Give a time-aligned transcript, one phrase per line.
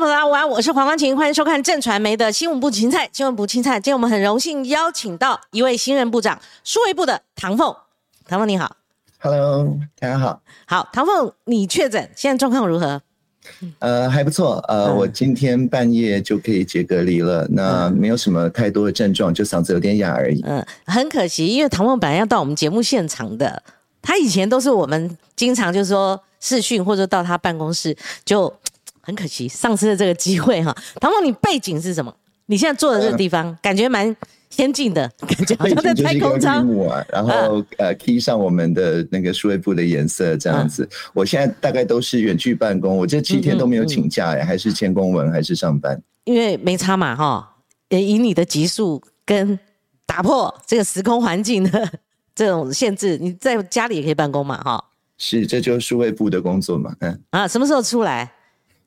[0.00, 3.06] 朋友大家午安，我是黄光琴，欢迎收看正传媒的新闻部青菜。
[3.12, 7.76] 新闻部青菜，今天我们很荣幸邀请到一位新任部长，数位部的唐凤。
[8.26, 8.76] 唐凤你好
[9.18, 10.40] ，Hello，大家好。
[10.64, 13.02] 好，唐凤，你确诊，现在状况如何？
[13.80, 14.64] 呃，还不错。
[14.68, 20.40] 呃，我今天半夜就可以解隔离了，那没有什么太多的症状，就嗓子有点哑而已。
[20.46, 23.62] 嗯，很可惜，因为唐凤本来要到我们节目现场的，
[24.00, 27.94] 他以前都是我们经常就是说视讯或者到他办公室
[28.24, 28.50] 就。
[29.00, 30.74] 很可惜，丧失了这个机会哈。
[31.00, 32.14] 唐梦，你背景是什么？
[32.46, 34.14] 你现在坐的这个地方，感觉蛮
[34.48, 37.04] 先进的， 感觉好像在太空舱啊。
[37.08, 40.88] 然后呃，key 上我们的那个数位部的颜色这样子。
[41.14, 46.00] 我现在大概都是远距办公，我这七天都没有请假哎，还是签公文，还是上班。
[46.24, 47.56] 因为没差嘛哈，
[47.88, 49.58] 以你的级数跟
[50.04, 51.88] 打破这个时空环境的
[52.34, 54.84] 这种限制，你在家里也可以办公嘛哈。
[55.18, 56.92] 是，这就是数位部的工作嘛。
[56.98, 58.28] 嗯啊，什么时候出来？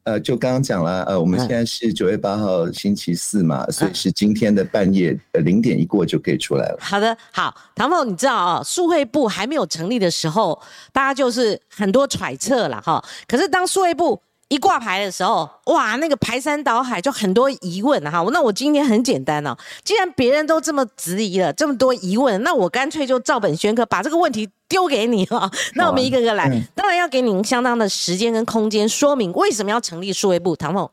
[0.04, 6.78] 呃，就刚刚讲了，呃，我们现在是九月八号星期四嘛，所以是今天的半夜呃零点一过就可以出来了。
[6.82, 13.04] 好的，好，唐凤，你知道啊，数位部还没有成立的时候，大家就是很多揣测了哈。
[13.28, 14.22] 可是当数位部
[14.54, 18.24] 一挂牌的时候，哇，那个排山倒海就很多疑问哈。
[18.32, 24.48] 那我今天很简单哦，既然别人都这么质疑了，这么多疑问，那我干脆就照本宣科，把这个问题。
[24.70, 30.90] 丢给你哈，那我们一个个来，当然要给您相当的时间跟空间，说明为什么要成立数位部，唐凤。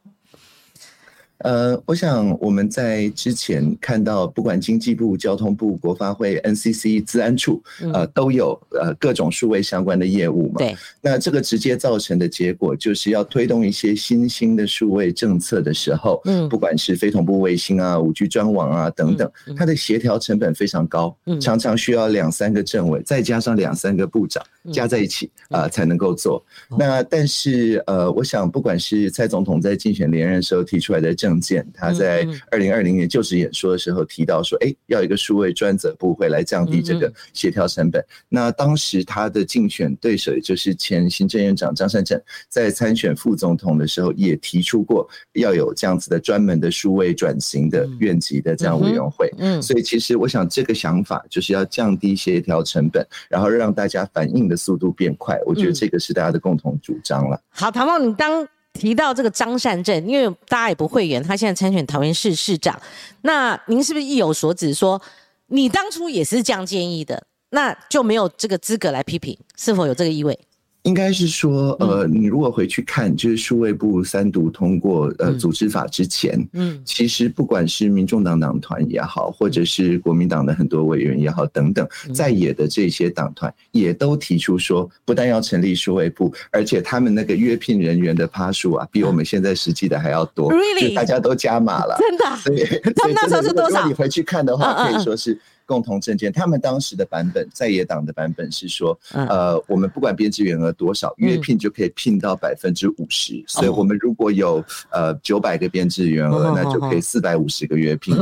[1.41, 10.59] 呃，我想我们在之前看到，不管经济部、交通部、国发会、NCC、治安处，呃，都有呃各种数位相关的业务嘛。
[10.59, 10.77] 对。
[11.01, 26.45] 那这个直接造成的结果，就是要推动一些新兴的数位政策的时候，嗯，不管是非同步卫星啊、五 G 专网啊等等，它的协调成本非常高，常常需要两三个政委，再加上两三个部长加在一起啊才能够做。
[26.79, 38.05] 那但是呃，我想不管是蔡总统在竞选连任时候提出来的政证件，他在二零二零年就职演说的时候提到说，哎，要一个数位专责部会来降低这个协调成本。
[38.29, 49.33] 那当时他的竞选对手，也就是前行政院长张善政，在参选副总统的时候，也提出过要有这样子的专门的数位转型的院级的这样委员会。
[49.39, 55.39] 嗯，所以其实我想这个想法就是要降低协调成本，然后让大家反应的速度变快。
[55.47, 57.41] 我觉得这个是大家的共同主张了。
[57.51, 58.47] 好，唐梦，你当。
[58.81, 62.81] 提到这个张善政，因为大家也不会员，他现在参选桃园市市长。
[63.21, 65.01] 那您是不是意有所指，说
[65.49, 69.37] 你当初也是这样建议的，那就没有这个资格来批评？
[69.55, 70.41] 是否有这个意味？
[70.83, 92.37] 应该是说，呃，你如果回去看，就是数位部三读通过呃组织法之前，嗯，其实不管是民众党党团也好，或者是国民党的很多委员也好等等，在野的这些党团也都提出说，不但要成立数位部，而且他们那个约聘人员的趴数啊，比我们现在实际的还要多，就大家都加码了，真的。
[92.37, 92.65] 所以
[92.97, 93.87] 他们那时候是多少？
[93.87, 95.39] 你回去看的话，可以说是。
[95.71, 103.41] 共同证件，他们当时的版本，在野党的版本是说，呃，我们不管编制员额多少，约聘就可以聘到百分之五十。
[103.47, 108.17] 所以，我们如果有呃九百个编制员额，那就可以四百五十个约聘。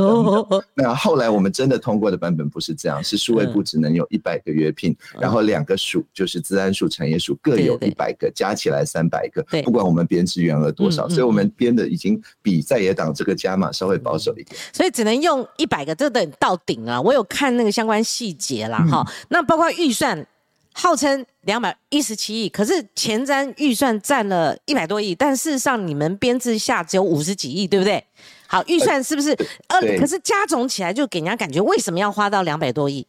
[0.75, 9.43] 那后来我们真的通过的版本不是这样，是数位部只能有一百个约聘，然后两个署就是自然署、产业署各有一百个，加起来三百个。
[9.63, 14.55] 不管我们编制员额多少，所以我们编的已经比在野党这个加码稍微保守一点。
[14.71, 17.01] 所以只能用一百个，这等到顶啊！
[17.01, 17.38] 我有看。
[17.39, 20.27] 看那个相关细节啦，哈，那包括预算，
[20.73, 28.03] 号称两百一十七亿，可是前瞻预算占了一百多亿，但事实上你们编制下只有五十几亿，对不对？
[28.45, 29.31] 好，预算是不是？
[29.67, 33.07] 呃，可是加总起来就给人家感觉，为什么要花到两百多亿？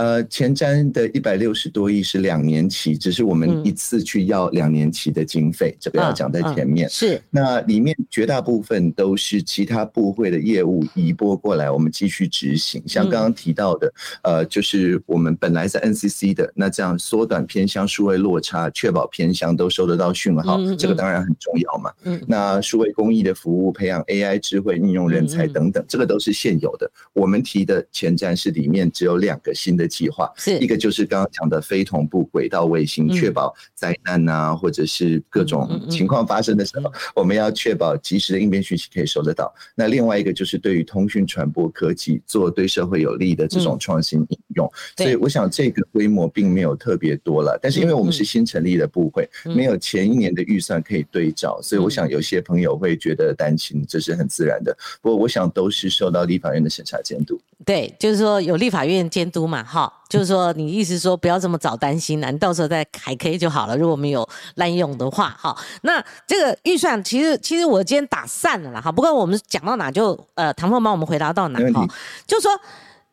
[0.00, 6.88] 呃，前瞻的一百六十多亿是两年期，只是我们一次去要两年期的经费，这个要讲在前面。
[6.88, 12.82] 是，那里面绝大部分都是其他部会的业务移拨过来，我们继续执行。
[12.86, 21.92] 像刚刚提到的，呃，就是我们本来在 NCC 的，那这样缩短偏乡数位落差，确保偏乡都收得到讯号，这个当然很重要嘛。
[22.04, 26.90] 嗯，那数位公益的服务，培养 AI 智慧应用人才等等，这个都是现有的。
[27.12, 29.89] 我们提的前瞻是里面只有两个新的。
[29.90, 39.52] 计划是一个，就是刚刚讲的非同步轨道卫星，确保灾难啊，或者是各种情况发生的时候，我们要确保及时的应变讯息可以收得到。
[39.74, 44.70] 那另外一个就是对于通讯传播科技做对社会有利的这种创新应用。
[44.96, 54.76] 所以我想这个规模并没有特别多了，但是因为我们是新成立的部会，没有前一年的预算可以对照，所以我想有些朋友会觉得担心，这是很自然的。
[55.02, 57.40] 不过我想都是受到立法院的审查监督。
[57.64, 59.62] 对，就是说有立法院监督嘛。
[59.70, 63.76] 哈，就是说你意思说不要这么早担心了，你到时候再还可以就好了。
[63.76, 68.90] 如果我们有滥用的话，哈，那这个预算其实其实我今天打散了啦，哈。
[68.90, 71.86] 不过我们讲到哪就呃，唐凤帮我们回答到哪哈，
[72.26, 72.50] 就说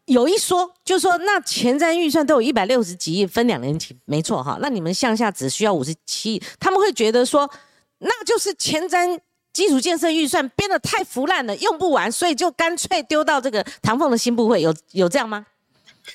[0.05, 4.57] 有一说，就说那前瞻预算都有一百六十几亿，分两年期，没错哈。
[4.59, 7.47] 那你们向下只需要五十七亿，他们会觉得说，
[7.99, 9.19] 那就是前瞻。
[9.53, 15.47] 基础建设预算编的太腐烂了，用不完，所以就干脆丢到这个唐凤的新部会，有有这样吗？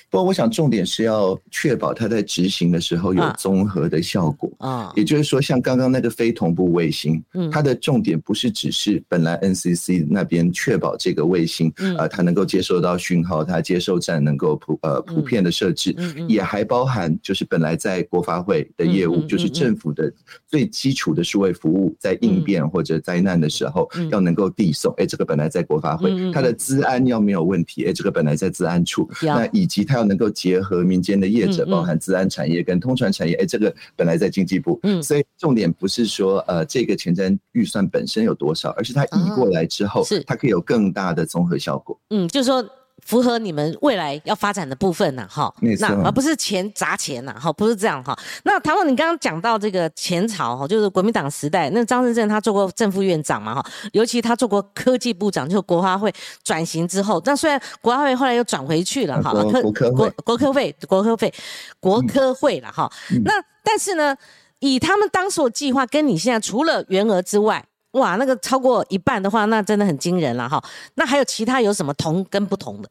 [0.09, 4.51] 不过，我想重点是要确保它在执行的时候有综合的效果。
[4.57, 4.91] 啊。
[4.95, 20.11] 也就是说，像刚刚那个非同步卫星，嗯，它的重点不是只是本来 NCC 那边确保这个卫星，呃，它能够接收到讯号，它接收站能够普呃普遍的设置，嗯也还包含就是本来在国发会的业务，就是政府的
[20.47, 24.91] 最基础的数位服务，在应变或者灾难的时候要能够递送。
[24.97, 29.82] 哎，这个本来在国发会，它的资安要没有问题，哎，这个本来在资安处，那以及。
[29.83, 41.99] 它要能够结合民间的业者，包含自然产业跟通传产业，哎，这个本来在经济部，嗯，所以重点不是说呃这个前瞻预算本身有多少，而是它移过来之后，是它可以有更大的综合效果。
[42.09, 42.63] 嗯，就是说。
[43.05, 48.17] 符合你们未来要发展的部分啊，哈，那而不是钱砸钱呐，哈，不是这样哈。
[48.43, 56.13] 那唐总，你刚刚讲到这个前朝哈，就是国民党时代，那张志正他做过正副院长嘛，哈，尤其他做过科技部长，就国华会
[56.43, 59.61] 转型之后，那虽然国华会后来又转回去了，哈，国科
[59.91, 61.33] 国国科会国科会
[61.79, 62.91] 国科会了哈。
[63.25, 63.33] 那
[63.63, 64.15] 但是呢，
[64.59, 70.63] 以他们当时的计划，跟你现在除了员额之外，哇，那个超过一半的话，那真的很惊人了哈。
[70.95, 72.89] 那还有其他有什么同跟不同的？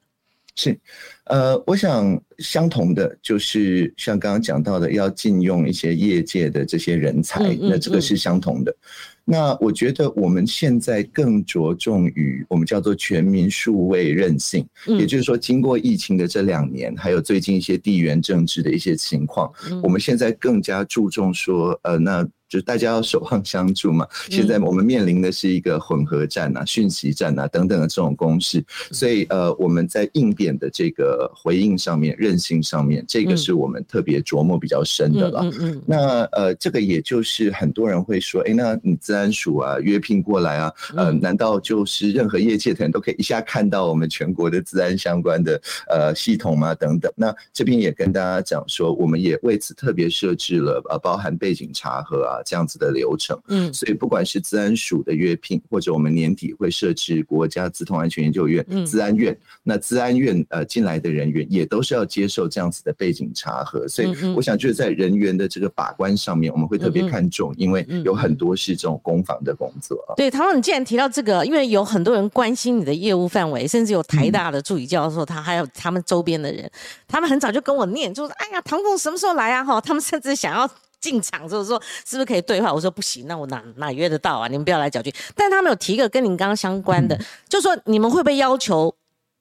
[0.54, 0.78] 是，
[1.24, 8.76] 呃，我想相同的就是像刚刚讲到的，要禁用一些业界的这些人才，那这个是相同的。
[9.24, 19.50] 那我觉得我们现在更着重于我们叫做全民数位韧性，也就是说，经过疫情的这两年，还有最近一些地缘政治的一些情况，
[19.82, 22.28] 我们现在更加注重说，呃，那。
[22.52, 24.06] 就是大家要守望相助嘛。
[24.28, 35.40] 现在我们面临的是一个混合战啊、讯息战啊等等的这种攻势，所以呃，我们在应变的这个回应上面、韧性上面，这个是我们特别琢磨比较深的了。
[35.44, 35.82] 嗯嗯。
[35.86, 45.58] 那呃，这个也就是很多人会说，哎，那你自然署啊约聘过来啊，呃，难道就是任何业界的人都可以一下看到我们全国的自然相关的
[45.88, 46.74] 呃系统吗？
[46.74, 47.10] 等等。
[47.16, 52.41] 那这边也跟大家讲说，我们也为此特别设置了呃，包含背景查核啊。
[52.44, 69.98] 这样子的流程，嗯，所以不管是治安署的约聘，或者我们年底会设置国家自通安全研究院、治安院，那治安院呃进来的人员也都是要接受这样子的背景查核，所以我想就是在人员的这个把关上面，我们会特别看重，因为有很多是这种攻防的工作。
[70.16, 76.70] 对，唐总，你既然提到这个，因为有很多人关心你的业务范围，甚至有台大的助理教授，他还有他们周边的人，
[77.06, 80.68] 他们很早就跟我念，就说：“哎呀，唐总什么时候来啊？”哈，他们甚至想要。
[81.02, 82.72] 进场就是说，是不是可以对话？
[82.72, 84.46] 我说不行，那我哪哪约得到啊？
[84.46, 85.12] 你们不要来搅局。
[85.34, 87.18] 但他们有提一个跟您刚刚相关的，
[87.48, 88.94] 就是说你们会不会要求，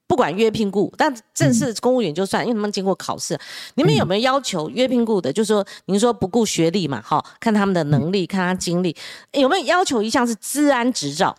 [0.08, 3.38] 不管约聘雇，但正式公务员就算，因为他们经过考试，
[3.76, 5.32] 你们有没有要求约聘雇的？
[5.32, 8.96] 就是说，您说不顾学历嘛，哈，看他们的能力，看他经历，
[9.32, 11.36] 有没有要求一项是治安执照？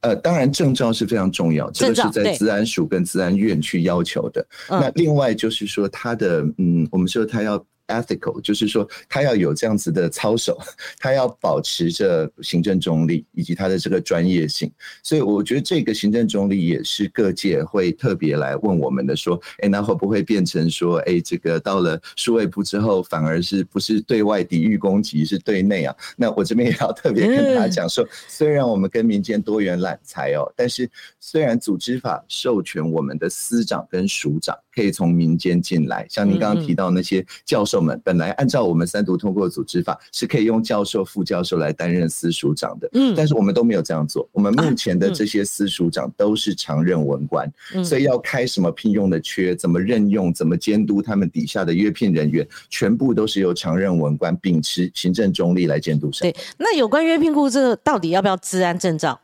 [0.00, 4.44] 呃，当然证照是非常重要，这个是在治安署跟治安院去要求的。
[4.68, 7.64] 那另外就是说，他的嗯，我们说他要。
[7.92, 10.58] Ethical 就是说，他要有这样子的操守，
[10.98, 14.72] 他要保持着行政中立以及他的这个专业性。
[15.02, 25.94] 所以我觉得这个行政中立也是各界会特别来问我们的，说，哎，那会不会变成说，哎，这个到了数位部之后，反而是不是对外抵御攻击，是对内啊？
[26.16, 30.88] 那我这边也要特别跟大家讲说，虽然我们跟民间多元揽才哦，但是
[31.20, 37.81] 虽然组织法授权我们的司长跟署长可以从民间进来，像您刚刚提到那些教授。
[37.82, 44.28] 们本来按照我们三读通过组织法是可以用教授、副教授来担任司署长的，嗯，但是我们都没有这样做。
[44.32, 47.52] 我们目前的这些司署长都是常任文官，
[47.84, 56.10] 所以要开什么聘用的缺，怎么任用，怎么监督他们底下的约聘人员，全部都是由常任文官秉持行政中立来监督。
[56.20, 59.20] 对，那有关约聘雇这个到底要不要治安证照？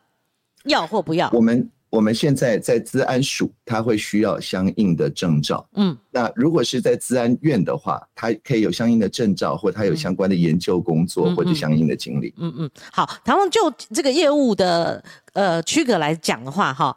[0.65, 1.31] 要或不要？
[1.33, 1.71] 我们。
[1.91, 5.67] 我们现在在资安署，它会需要相应的证照。
[5.75, 12.35] 嗯，那如果是在资安院的话，它可以有相应的证照，或它有相关的研究工作，或者相应的经历。
[12.37, 15.03] 嗯嗯，好，唐凤就这个业务的
[15.33, 16.95] 呃区隔来讲的话，哈，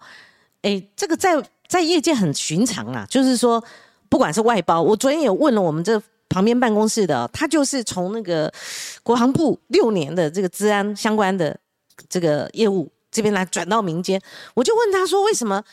[0.61, 3.63] 哎，这个在在业界很寻常啊，就是说，
[4.09, 8.51] 不管是外包，我昨天也问了我们这旁边办公室的，他就是从那个
[9.03, 11.57] 国航部六年的这个资安相关的
[12.09, 12.91] 这个业务。
[13.11, 14.21] 这边来转到民间，
[14.53, 15.63] 我就问他说：“为什么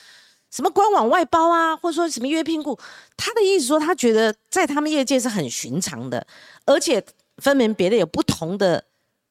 [0.51, 2.79] 什么官网外包啊，或者说什么约聘雇，
[3.17, 6.27] 他的意思说，他觉得在他们业界是很寻常的，
[6.67, 7.05] 而且
[7.37, 8.83] 分门别类有不同的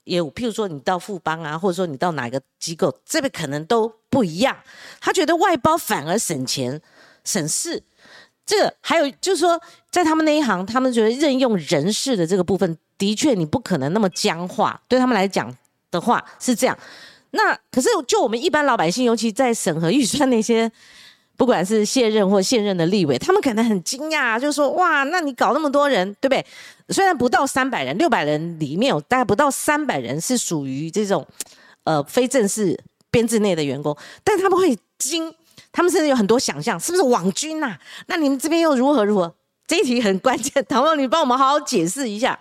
[0.06, 4.56] 业务，譬如说你到富邦啊，或者说你到哪个机构，这边可能都不一样。
[5.02, 6.82] 他觉得外包反而省钱
[7.24, 7.84] 省事。
[8.46, 9.62] 这个还有就是说，
[9.92, 15.54] 在他们那一行，他们觉得任用人事的这个部分，的确你不可能那么僵化，对他们来讲
[15.92, 16.78] 的话是这样。
[17.38, 20.70] 那可是就我们一般老百姓，尤其在审核预算那些。
[21.39, 26.44] 不管是卸任或现任的立委，他们可能很惊讶，就说：“哇，那你搞那么多人，对不对？
[26.89, 31.24] 虽然不到三百人，六百人里面有大概不到三百人是属于这种
[31.84, 32.75] 呃非正式
[33.12, 35.32] 编制内的员工，但他们会惊，
[35.72, 37.77] 他们甚至有很多想象，是不是网军呐？
[38.08, 39.32] 那你们这边又如何如何？
[39.67, 42.39] 这一题很关键，唐凤，你帮我们好好解释一下。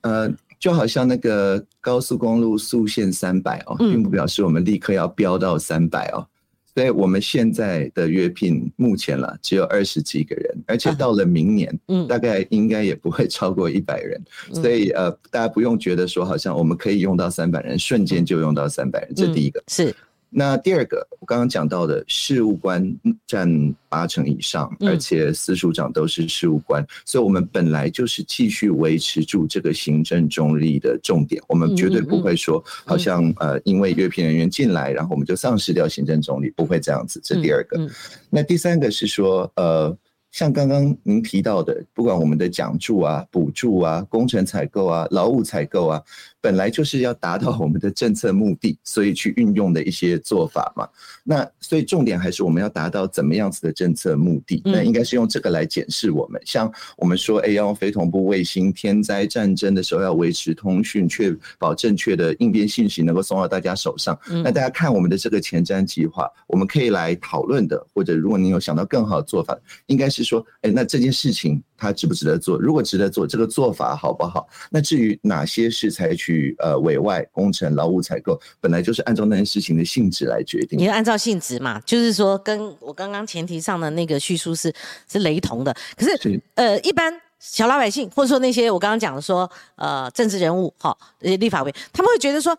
[0.00, 0.28] 呃，
[0.58, 6.26] 就好像那个高速公路速限三百哦，并不表示我们立刻要飙到三百哦。
[6.74, 14.22] 所以我们现在的约聘目前了只有二十几个人，而且到了明年，嗯，大概应该也不会超过一百人。
[14.52, 19.94] 所以呃，大家不用觉得说好像我们可以用到三百人，瞬间就用到三百人，这第一个是。
[20.28, 22.94] 那第二个，我刚刚讲到的事务官
[23.26, 37.20] 占八成以上，而且司署长都是事务官，所以我们本来就是继续维持住这个行政中立的重点，我们绝对不会说好像呃，因为约聘人员进来，然后我们就丧失掉行政中立，不会这样子。
[37.22, 37.88] 这第二个，
[38.28, 39.96] 那第三个是说呃。
[40.32, 46.02] 像刚刚您提到的，不管我们的奖助啊、补助啊、工程采购啊、劳务采购啊，
[46.46, 50.88] 本来就是要达到我们的政策目的，所以去运用的一些做法嘛。
[51.24, 54.62] 那所以重点还是我们要达到怎么样子的政策目的？
[54.64, 56.40] 那应该是用这个来检视我们。
[56.44, 64.16] 像我们说，哎，要用非同步卫星，天灾战争的时候要维持通讯，确保正确的应变信息能够送到大家手上。
[64.44, 70.26] 那大家看我们的这个前瞻计划，我们可以来讨论的，或者如果您有想到更好的做法，应该是。
[70.26, 72.58] 说，哎，那这件事情它值不值得做？
[72.58, 74.48] 如果值得做，这个做法好不好？
[74.70, 80.78] 那至于哪些是采取呃委外工程、劳务采购，本来就是按照那件事情的性质来决定。
[80.78, 84.72] 你要按照性质嘛，就是说跟我刚刚前提上的那个叙述是
[85.10, 85.74] 是雷同的。
[85.96, 92.56] 可是呃，一般小老百姓或者说那些我刚刚讲的说呃政治人物哈，立法委他们会觉得说，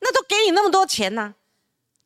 [0.00, 1.34] 那都给你那么多钱呢，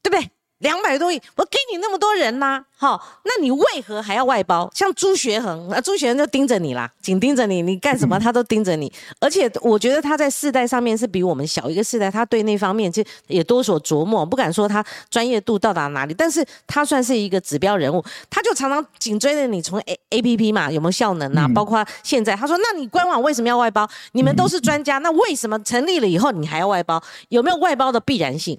[0.02, 0.30] 对不对？
[0.64, 4.70] 两百多亿，我给你那么多人呐，好，那你为何还要外包？
[4.74, 8.90] 像朱学恒啊，朱学恒就盯着你啦，紧盯着你，你干什么他都盯着你。
[9.20, 14.24] 而且我觉得他在世代上面是比我们小一个世代，他对那方面就也多所琢磨。
[14.24, 18.02] 不敢说他专业度到达哪里，但是他算是一个指标人物。
[18.30, 21.46] 他就常常紧追着你，从 A A P P 嘛有没有效能啊？
[21.54, 23.86] 包括现在他说，那你官网为什么要外包？
[24.12, 27.02] 你们都是专家，那为什么成立了以后你还要外包？
[27.28, 28.58] 有没有外包的必然性？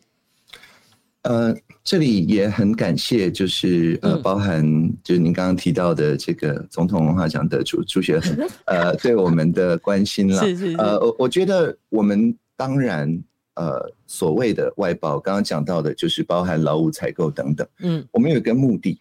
[1.24, 1.56] 呃，
[1.86, 4.66] 这里也很感谢，就是呃，包含
[5.04, 10.42] 就是您刚刚提到的这个总统文化奖得主朱学恒， 呃，对我们的关心了。
[10.42, 10.76] 是是。
[10.78, 13.08] 呃，我我觉得我们当然
[13.54, 17.68] 呃，所谓的外包，刚刚讲到的就是包含劳务采购等等。
[17.82, 19.00] 嗯，我们有一个目的，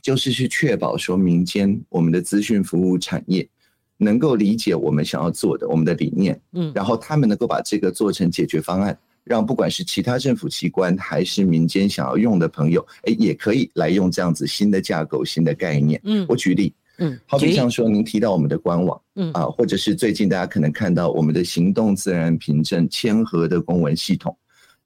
[0.00, 3.48] 就是去确保说民间我们的资讯服务产业
[3.96, 8.96] 能够理解我们想要做的我们的理念，嗯，然后他们能够把这个做成解决方案。
[9.26, 16.00] 让不管是其他政府机关还是民间想要用的朋友，哎，也可以来用这样子新的架构、新的概念。
[16.04, 24.34] 嗯，我举例，嗯，好比像说您提到我们的官网，嗯啊，或者是最近大家可能看到我们的行动自然凭证签合的公文系统。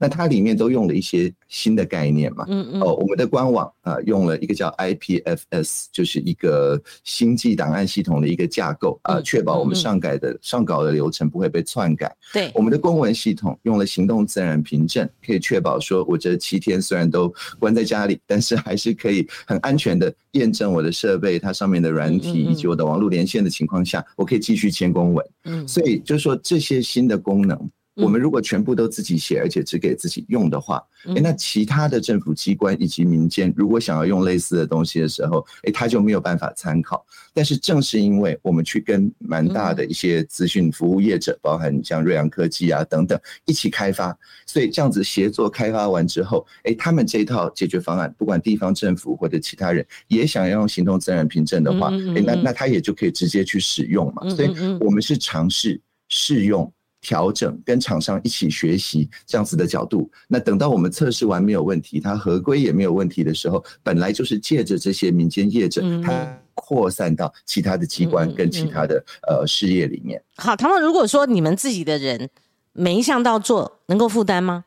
[0.01, 2.47] 那它里面都用了一些新的概念嘛？
[2.49, 2.81] 嗯嗯。
[2.81, 12.11] 哦，我们的官网啊，用了一个叫 IPFS，就是一个星际档案系统的一个架构啊，确保我们上改的上稿的流程不会被篡改。
[12.33, 12.51] 对。
[12.55, 25.27] 我们的公文系统用了行动自然凭证，可以确保说我这七天虽然都关在家里，但是还是可以很安全的验证我的设备它上面的软体以及我的网络连线的情况下，我可以继续签公文。
[25.45, 25.69] 嗯。
[25.69, 27.71] 所以就是说这些新的功能。
[27.97, 37.05] 我们如果全部都自己写，而且只给自己用的话，哎，那其他的政府机关以及民间如果想要用类似的东西的时候，哎，他就没有办法参考。
[37.35, 44.17] 但是正是因为我们去跟蛮大的一些资讯服务业者，包含像瑞阳科技啊等等一起开发，
[44.47, 54.29] 所以这样子协作开发完之后，哎，他们这套解决方案，不管地方政府或者其他人也想要用行动自然凭证的话，哎，那那他也就可以直接去使用嘛。
[54.31, 56.73] 所以我们是尝试试用。
[57.01, 70.23] 调整跟厂商一起学习这样子的角度，那等到我们测试完没有问题，它合规也没有问题的时候，本来就是借着这些民间业者，它扩散到其他的机关跟其他的呃事业里面。
[70.37, 72.29] 好，他们如果说你们自己的人
[72.73, 74.65] 每一项都要做，能够负担吗？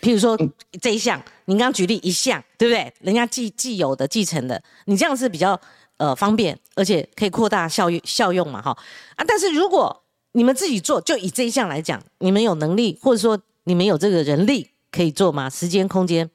[0.00, 0.38] 譬如说
[0.80, 2.92] 这一项，您刚刚举例一项，对不对？
[3.00, 5.60] 人家既既有的继承的，你这样是比较
[5.96, 8.70] 呃方便，而且可以扩大效用效用嘛，哈
[9.16, 9.24] 啊！
[9.26, 15.48] 但是如果你们自己做，就以这一项来讲，你们有能力，或者说你们有这个人力可以做吗？
[15.50, 16.30] 时间、空间？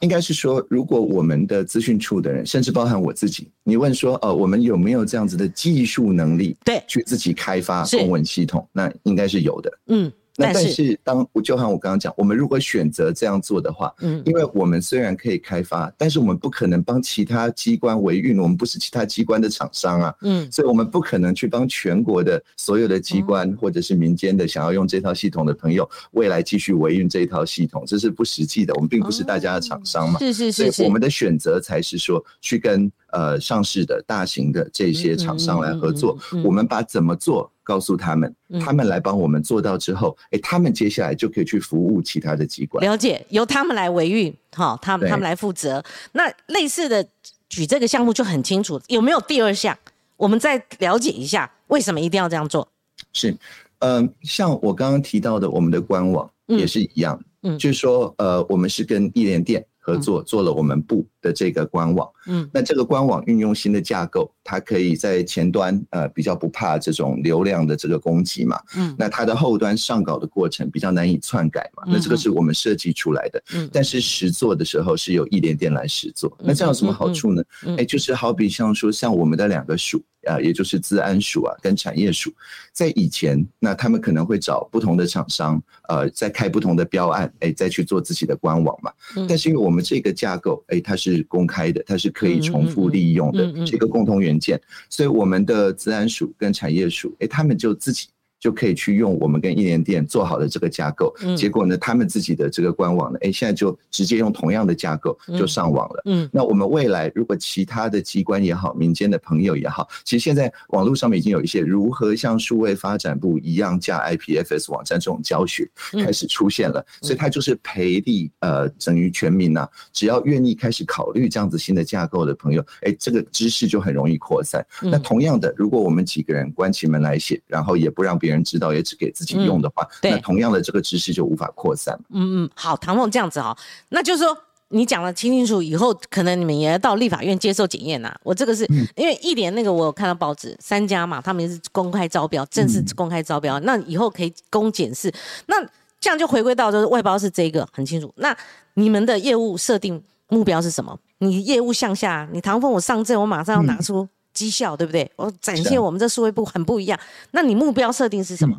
[0.00, 10.12] 应该是说，如果我们的资讯处的人，甚至包含我自己，你问说，呃，我们有没有这样子的技术能力，对，去自己开发公文系统，那应该是有的，嗯。
[10.38, 28.74] 那但是，当我就像我刚刚讲，我们如果选择这样做的话，嗯，因为我们虽然可以开发，但是我们不可能帮其他机关维运，我们不是其他机关的厂商啊，嗯，所以我们不可能去帮全国的所有的机关或者是民间的想要用这套系统的朋友，未来继续维运这一套系统，这是不实际的。
[28.74, 37.50] 我们并不是大家的厂商嘛，是是是，所以我们的选择才是说去跟呃上市的大型的这些厂商来合作，我们把怎么做。
[37.66, 38.32] 告诉他们，
[38.64, 42.80] 他们来帮我们做到之后，哎，他们接下来就可以去服务其他的机关。
[42.84, 45.84] 了解，由他们来维运，哈，他们他们来负责。
[46.12, 47.04] 那类似的
[47.48, 49.76] 举这个项目就很清楚，有没有第二项？
[50.16, 52.68] 我们再了解一下，为什么一定要这样做？
[53.12, 53.36] 是，
[53.80, 61.04] 嗯，像我刚刚提到的，我们的官网也是一样，嗯，就是说，呃，我们是跟易联店合作做了我们部。
[61.26, 77.42] 的这个官网，嗯，那这个官网运用新的架构，它可以在前端呃比较不怕这种流量的这个攻击嘛，嗯，那它的后端上稿的过程比较难以篡改嘛，那这个是我们设计出来的，嗯，但是实做的时候是由一点点来实做，那这样有什么好处呢？
[77.76, 82.32] 哎，就是好比像说像我们的两个署啊，也就是资安署啊跟产业署，
[82.72, 88.92] 在以前那他们可能会找不同的厂商，呃，再开不同的标案，哎，再去做自己的官网嘛，
[89.28, 91.15] 但是因为我们这个架构，哎，它是。
[91.16, 98.08] 是公开的，它是可以重复利用的，是一个共同元件，所以我们的自然署跟产业署，哎，他们就自己。
[98.38, 106.02] 就可以去用我们跟一联店做好的这个架构，结果呢，他们自己的这个官网呢，哎，现在就直接用同样的架构就上网了。
[106.04, 115.68] 嗯，那我们未来如果其他的机关也好，民间的朋友也好，其实现在网络上面已经有一些如何像数位发展部一样架 IPFS 网站这种教学
[116.04, 124.64] 开始出现了，所以它就是培力呃等于全民呐，只要愿意开始考虑这样子新的架构的朋友，哎，这个知识就很容易扩散。
[124.82, 131.96] 那同样的，如果我们几个人关起门来写，然后也不让别别人知道也只给自己用的话，那同样的这个知识就无法扩散。
[132.10, 133.56] 嗯嗯，好，唐凤这样子哈，
[133.90, 134.36] 那就是说
[134.70, 138.12] 你讲的清清楚，以后可能你们也要到立法院接受检验呐。
[138.24, 145.12] 我这个是因为一联那个我有看到报纸三家嘛，他们是公开招标，正式公开招标，那以后可以公检视。
[145.46, 145.54] 那
[146.00, 148.12] 这样就回归到就是外包是这个很清楚。
[148.16, 148.36] 那
[148.74, 150.98] 你们的业务设定目标是什么？
[151.18, 154.08] 你业务向下，你唐凤我上阵，我马上要拿出。
[154.36, 155.10] 绩效对不对？
[155.16, 157.00] 我展现我们这数位部很不一样。
[157.32, 158.56] 那你目标设定是什么？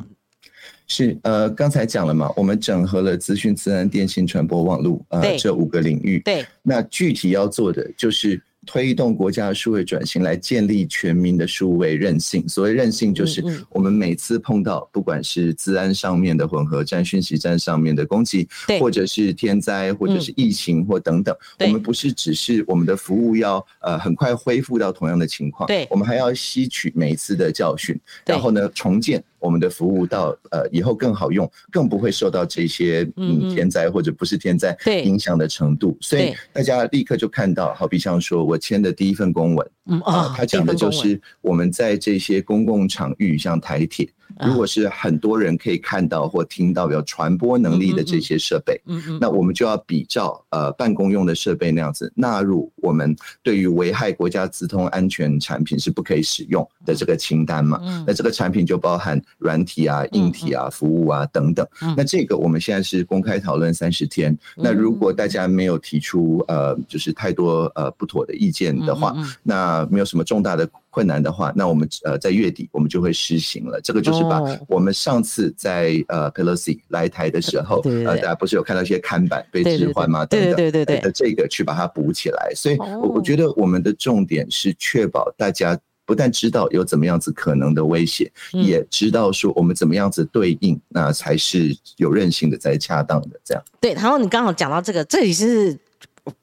[0.88, 6.20] 是呃，刚才讲了嘛，我们整合了资讯、自然、电信、传播、网络呃这五个领域。
[6.24, 8.42] 对，那具体要做的就是。
[8.68, 12.46] 推动国家的数位转型，来建立全民的数位韧性。
[12.46, 18.46] 所谓韧性，就是我们每次碰到不管是治安上面的混合战、讯息战上面的攻击，
[18.78, 29.24] 或者是天灾，或者是疫情或等等，我们不是只是我们的服务要呃很快恢复到同样的情况，对，我们还要吸取每一次的教训，然后呢重建。
[29.38, 39.70] 我们的服务到呃以后更好用，更不会受到这些嗯天灾或者不是天灾影响的程度，所以大家立刻就看到，好比像说我签的第一份公文，
[40.04, 44.08] 啊，他讲的就是我们在这些公共场域，像台铁。
[44.46, 57.80] 如果是很多人可以看到或听到有传播能力的这些设备，嗯嗯，那我们就要比照呃办公用的设备那样子纳入我们对于危害国家资通安全产品是不可以使用的这个清单嘛？
[57.82, 61.66] 嗯，那这个产品就包含软体啊、硬体啊、服务啊等等。
[61.96, 64.36] 那这个我们现在是公开讨论三十天。
[64.56, 70.68] 那如果大家没有提出呃就是太多呃不妥的意见的话，那没有什么重大的。
[70.98, 73.80] 困难的话，那我们呃在月底我们就会施行了。
[73.80, 80.26] 这个就是把我们上次在呃 Pelosi 来台的时候，呃大家不是有看到一些看板被置换吗？
[80.26, 82.52] 对对对对的这个去把它补起来。
[82.56, 93.38] 所以，我我觉得我们的重点是确保大家不但知道有怎么样子可能的威胁，也知道说我们怎么样子对应，那才是有韧性的，才恰当的。
[93.44, 93.94] 这样对。
[93.94, 95.78] 然后你刚好讲到这个，这里是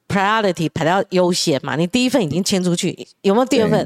[0.08, 1.76] priority 排到优先嘛？
[1.76, 3.86] 你第一份已经签出去，有没有第二份？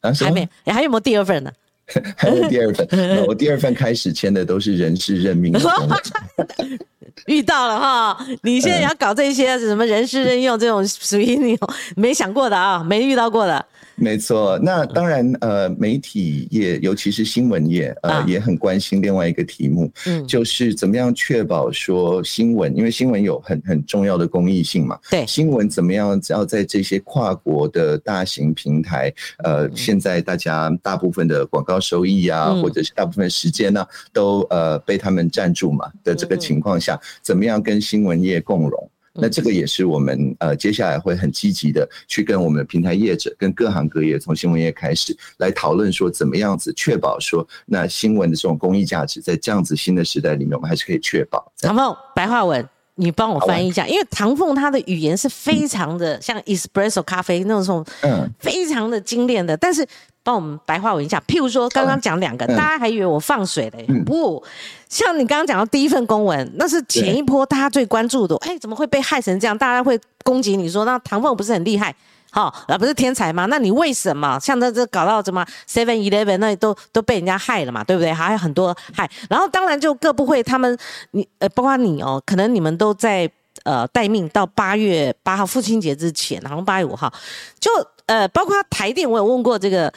[0.00, 1.52] 还没，你还有没有第二份呢？
[2.16, 5.60] 还有第二份，我第二份开始签的都是人事任命的。
[7.26, 11.58] 遇到了哈，你现在要搞这些什么人事任用这种属于你
[11.96, 13.64] 没想过的啊，没遇到过的。
[14.00, 38.90] 没错，那当然，呃，媒体业，尤其是新闻业，呃，也很关心另外一个题目，嗯，就是怎么样确保说新闻，因为新闻有很很重要的公益性嘛，对，新闻怎么样要在这些跨国的大型平台，呃，现在大家大部分的广告收益啊，或者是大部分时间呢，都呃被他们占住嘛的这个情况下，怎么样跟新闻业共荣？
[39.20, 51.52] 那这个也是我们呃接下来会很积极的去跟我们的平台业者、跟各行各业，从新闻业开始来讨论说，怎么样子确保说，那新闻的这种公益价值，在这样子新的时代里面，我们还是可以确保。
[51.60, 59.86] 唐凤，白话文，你帮我翻译一下，因为唐凤他的语言是非常的像 espresso 咖啡那种，嗯，非常的精炼的，但是。
[60.24, 64.42] 帮我们白话文一下，譬如说刚刚讲两个，大家还以为我放水嘞，不
[64.86, 69.56] 像你刚刚讲到第一份公文，那是前一波大家最关注的，哎，怎么会被害成这样？
[69.56, 71.94] 大家会攻击你说，那唐凤不是很厉害，
[72.30, 73.46] 好，而不是天才吗？
[73.46, 78.12] 那你为什么像这这搞到什么 Seven Eleven 那都都被人家害了嘛，对不对？
[78.12, 80.76] 还有很多害，然后当然就各部会他们，
[81.12, 83.30] 你呃，包括你哦，可能你们都在
[83.64, 87.12] 呃待命到八月八号父亲节之前，然后八月五号，
[87.58, 87.70] 就
[88.06, 89.92] 呃，包括台电，我有问过这个。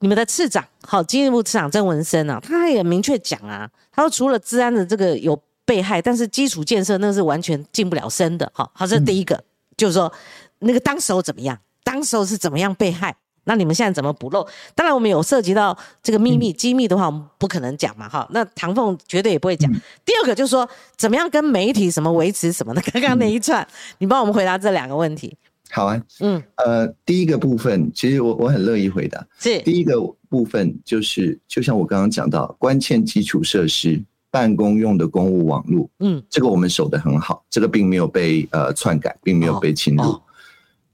[0.00, 9.42] 你们的次长，好，经济部次长郑文生啊，他也明确讲啊，他说除了治安的这个有被害，但是基础建设那是完全进不了身的，好，好，这是第一个，
[9.76, 10.12] 就是说
[10.60, 14.46] 那个当时候怎么样，当时候是怎么样被害，那你们现在怎么补漏？
[14.74, 19.72] 当然我们有涉及到这个秘密机密的话，我们不可能讲嘛，哈，那唐凤绝对也不会讲。
[20.04, 23.66] 第二个就是说怎么样跟媒体什么维持什么的，刚刚那一串，
[23.98, 25.36] 你帮我们回答这两个问题。
[25.70, 29.26] 好啊，嗯，呃，第一个部分，其实我我很乐意回答。
[29.38, 40.18] 是第一个部分，就是就像我刚刚讲到，关键基础设施、办公用的公务网络，嗯，这个我们守得很好，这个并没有被呃篡改，并没有被侵入。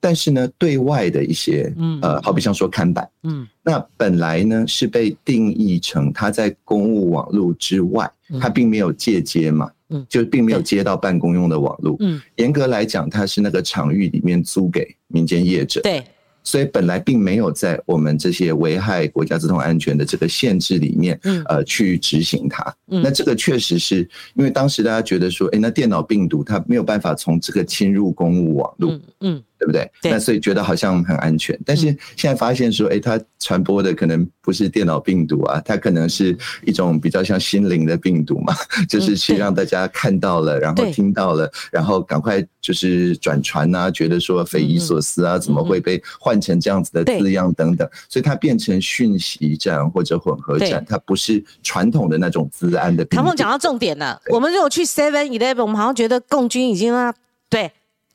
[0.05, 9.71] 但是呢，对外的一些，嗯，呃，好比像说看板，嗯，那本来呢是被定义成它在公务网络之外，它并没有借接嘛。
[9.91, 11.97] 嗯就并没有接到办公用的网络。
[12.01, 15.81] 嗯，严格来讲，它是那个场域里面租给民间业者。
[15.83, 16.03] 对，
[16.43, 22.75] 所以本来并没有在我们这些危害国家自通安全的这个限制里面，嗯呃，去执行它。
[22.89, 23.99] 嗯那这个确实是
[24.35, 28.99] 因为当时大家觉得说，哎，那电脑病毒它没有办法从这个侵入公务网络。
[29.21, 29.41] 嗯。
[29.65, 29.91] 对不对？
[30.03, 38.55] 那所以觉得好像很安全，但是现在发现说，哎，它传播的可能不是电脑病毒啊，它可能是一种比较像心灵的病毒嘛，
[38.87, 53.03] 就是去让大家看到了，然后听到了，然后赶快就是转传啊，觉得说匪夷所思啊，怎么会被换成这样子的字样等等，所以它变成讯息战或者混合战，它不是传统的那种治安的。
[53.07, 57.15] 唐凤讲到重点了，我们如果去 Seven Eleven，我们好像觉得共军已经啊，
[57.49, 57.73] 对。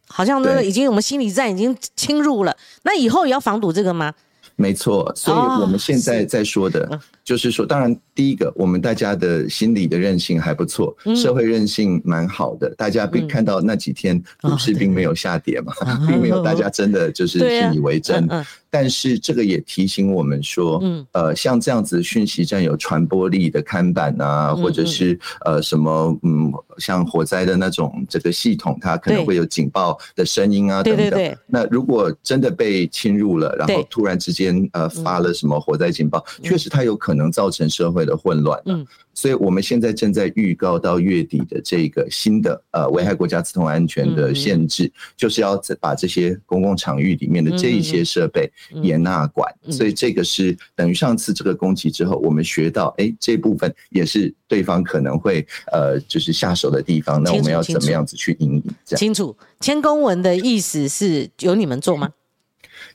[0.09, 4.13] 好像那个已经我们心理战已经侵入了，那以后也要防堵这个吗？
[4.55, 15.71] 没错，所以我们现在在说的，就是说，当然第一个，我们大家的心理的韧性还不错，社会韧性蛮好的，大家并看到那几天股市并没有下跌嘛，
[16.09, 18.27] 并没有大家真的就是信以为真。
[18.71, 31.37] 但是这个也提醒我们说，嗯，呃，像这样子讯息站有传播力的看板啊，或者是呃什么，嗯，像火灾的那种这个系统，它可能会有警报的声音啊等等。
[31.47, 38.61] 那如果真的被侵入了，然后突然之间呃发了什么火灾警报，确实它有可能造成社会的混乱。
[38.65, 38.85] 嗯。
[39.15, 48.49] 所以，我们现在正在预告到月底的这个新的呃危害国家自通安全的限制，就是要把这些公共场域里面的这一些设备
[48.81, 49.53] 严纳管。
[49.69, 57.21] 所以，这个是等于上次这个攻击之后，我们学到，哎，这部分也是对方可能会呃就是下手的地方。
[57.21, 58.95] 那我们要怎么样子去应对？
[58.95, 62.09] 清楚，签公文的意思是由你们做吗？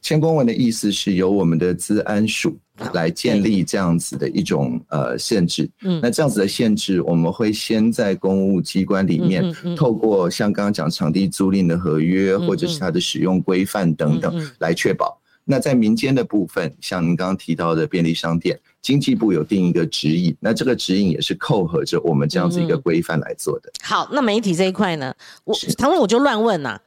[0.01, 2.59] 签公文的意思是由我们的资安署。
[2.93, 15.21] 来建立这样子的一种呃限制，嗯，那这样子的限制，我们会先在公务机关里面，透过像刚刚讲场地租赁的合约，或者是它的使用规范等等来确保。
[15.45, 23.71] 那在民间的部分，像您刚刚提到的便利商店，经济部有定一个指引，那这个指引也是扣合着我们这样子一个规范来做的。
[23.83, 26.81] 好，那媒体这一块呢，我唐总我就乱问呐，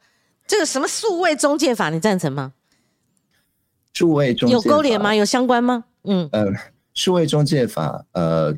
[0.46, 2.52] 这个什么数位中介法，你赞成吗？
[3.98, 5.12] 数位中介有勾连吗？
[5.12, 5.84] 有相关吗？
[6.04, 6.46] 嗯呃，
[6.94, 8.56] 数位中介法呃，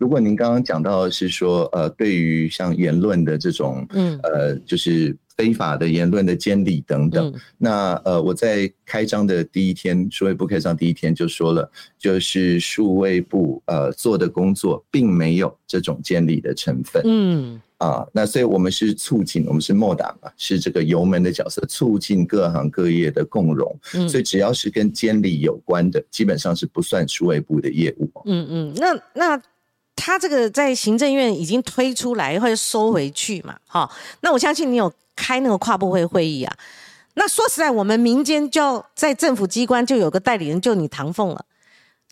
[0.00, 7.30] 如果您刚刚讲到是说呃，对于像言论的这种嗯呃，就是非法的言论的监理等等。
[7.58, 17.02] 那呃，我在开张的第一天，数位部开张第一天就说了，就是数位部呃做的工作并没有这种监理的成分。
[17.04, 17.60] 嗯。
[17.84, 23.78] 啊，那所以我们是促进，我们是莫党嘛，是这个油门的角色，促进各行各业的共荣。
[23.92, 28.10] 嗯，所以只要是跟监理有关的，基本上是不算数位部的业务。
[28.24, 29.42] 嗯嗯，那那
[29.94, 33.54] 他这个在行政院已经推出来，会收回去嘛？
[33.66, 33.90] 哈，
[34.22, 36.56] 那我相信你有开那个跨部会会议啊。
[37.14, 41.44] 那说实在，我们民间就要在政府机关就有个代理人，就你唐凤了，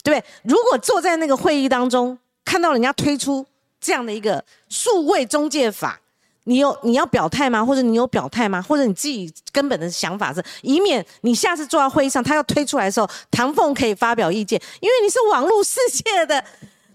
[0.05, 0.25] 对不对？
[0.43, 3.47] 如果坐在那个会议当中，看到人家推出。
[3.83, 6.01] 这样的一个数位中介法，
[6.45, 7.63] 你有你要表态吗？
[7.63, 8.63] 或者你有表态吗？
[8.63, 16.43] 或者你自己根本的想法是，以免你下次坐到会议上，他要推出来的时候，唐凤可以发表意见，因为你是网络世界的，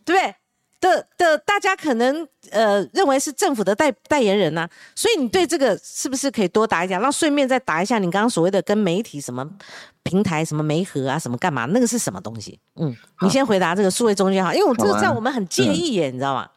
[0.04, 0.36] 对不对？
[0.80, 7.02] 的的，大家可能呃认为是政府的代代言人呐，所以你对这个是不是可以多答一讲？
[7.02, 9.44] 然后顺便再答一下你刚刚所谓的跟媒体什么
[10.04, 11.66] 平台什么媒合啊，什么干嘛？
[11.66, 12.60] 那个是什么东西？
[12.76, 16.48] 嗯，你先回答这个数位中介哈，因为我这个在我们很介意耶，你知道吗？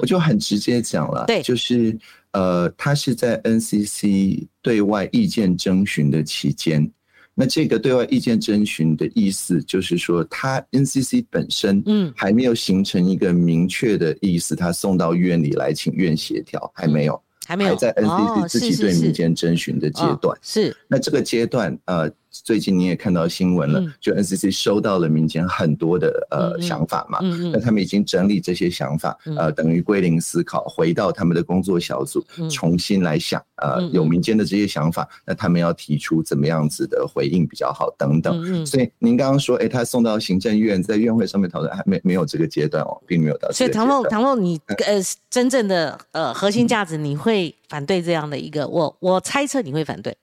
[0.00, 1.96] 我就很直接讲了，对，就是
[2.32, 6.90] 呃，他是在 NCC 对外意见征询的期间，
[7.34, 12.12] 那这个对外意见征询的意思就是说，他 NCC 本身嗯。
[12.16, 22.10] 还没有形成一个明确的意思，他送到院里来请院协调，还没有，还没有，还在 NCC 自己对民间征询的阶段，是，那这个阶段呃。
[22.30, 27.18] 最近你也看到新闻了，就 NCC 收到了民间很多的呃想法嘛，
[27.52, 38.64] 那他们已经整理这些想法，呃，等于归零思考，回到他们的工作小组，重新来想，呃，有民间的这些想法，那他们要提出怎么样子的回应比较好等等。
[38.64, 43.50] 所以您刚刚说，哎，他送到行政院，在院会上面讨论，还没没有这个阶段哦，并没有到。
[43.50, 48.68] 所以唐梦，唐梦，你呃真正的呃核心价值，你会反对这样的一个？
[48.68, 50.16] 我我猜测你会反对。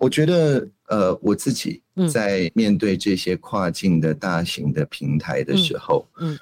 [0.00, 6.38] 我觉得，呃，我自己在面对这些跨境的大型的平台的时候，嗯，